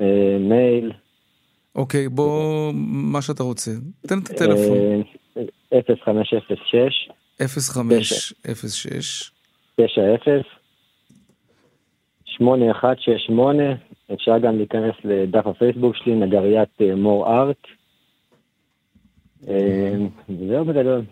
[0.00, 0.92] אה, מייל.
[1.76, 2.72] אוקיי, בוא,
[3.12, 3.70] מה שאתה רוצה.
[4.06, 4.78] תן את הטלפון.
[5.36, 9.32] אה, 0506 0506
[9.76, 10.42] 90
[12.26, 13.62] 8168,
[14.14, 17.56] אפשר גם להיכנס לדף הפייסבוק שלי, נגריית אה, מור ארט.
[19.48, 19.94] אה,
[20.28, 21.02] וזהו בגדול.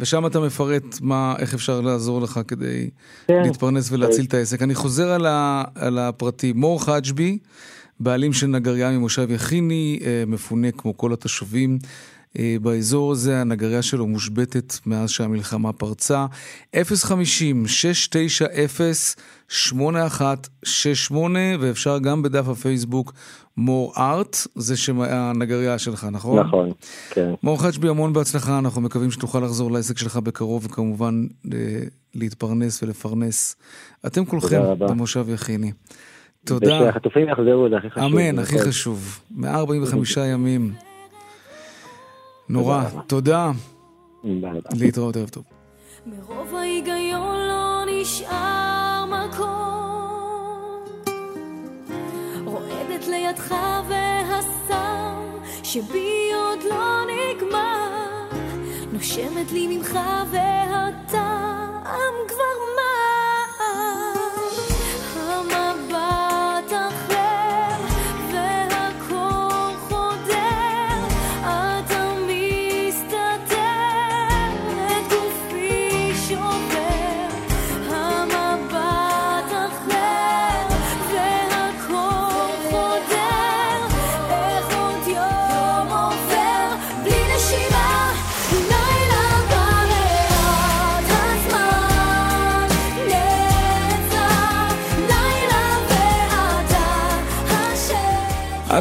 [0.00, 2.90] ושם אתה מפרט מה, איך אפשר לעזור לך כדי
[3.26, 3.42] כן.
[3.42, 4.62] להתפרנס ולהציל את העסק.
[4.62, 6.56] אני חוזר על, ה, על הפרטים.
[6.56, 7.38] מור חג'בי,
[8.00, 11.78] בעלים של נגריה ממושב יכיני, אה, מפונה כמו כל התושבים.
[12.38, 16.26] אה, באזור הזה הנגריה שלו מושבתת מאז שהמלחמה פרצה.
[16.76, 16.80] 050-690-8168
[21.60, 23.12] ואפשר גם בדף הפייסבוק
[23.56, 26.38] מור ארט, זה שם הנגריה שלך, נכון?
[26.40, 26.70] נכון,
[27.10, 27.34] כן.
[27.42, 31.58] מור חג'בי, המון בהצלחה, אנחנו מקווים שתוכל לחזור לעסק שלך בקרוב, וכמובן אה,
[32.14, 33.56] להתפרנס ולפרנס.
[34.06, 34.60] אתם כולכם.
[34.78, 35.72] במושב יכיני.
[36.44, 36.80] תודה.
[36.82, 38.04] ושהחטופים יחזרו, זה הכי חשוב.
[38.04, 38.68] אמן, הכי נכון.
[38.68, 39.20] חשוב.
[39.30, 40.72] 145 ימים.
[42.48, 42.84] נורא.
[43.06, 43.50] תודה.
[44.74, 45.44] להתראות, ערב טוב.
[46.06, 50.84] מרוב ההיגיון לא נשאר מקום
[52.44, 53.54] רועדת לידך
[53.88, 55.14] והסם
[55.62, 58.28] שבי עוד לא נגמר
[58.92, 59.98] נושמת לי ממך
[60.30, 62.37] והטעם כבר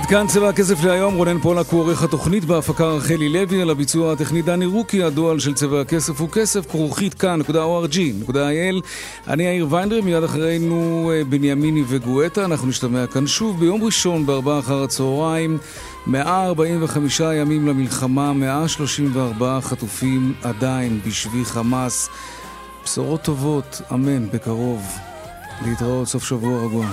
[0.10, 4.41] כאן צבע הכסף להיום, רונן פולק הוא עורך התוכנית בהפקה רחלי לוי, על הביצוע הטכני
[4.41, 8.82] דני רוקי, הדואל של צבע הכסף הוא כסף, כרוכית כאן.org.il.
[9.28, 14.60] אני יאיר ויינדר, מיד אחרינו אה, בנימיני וגואטה, אנחנו נשתמע כאן שוב ביום ראשון בארבעה
[14.60, 15.58] אחר הצהריים.
[16.08, 22.10] 145 ימים למלחמה, 134 חטופים עדיין בשבי חמאס.
[22.84, 24.82] בשורות טובות, אמן, בקרוב.
[25.66, 26.88] להתראות, סוף שבוע רגוע.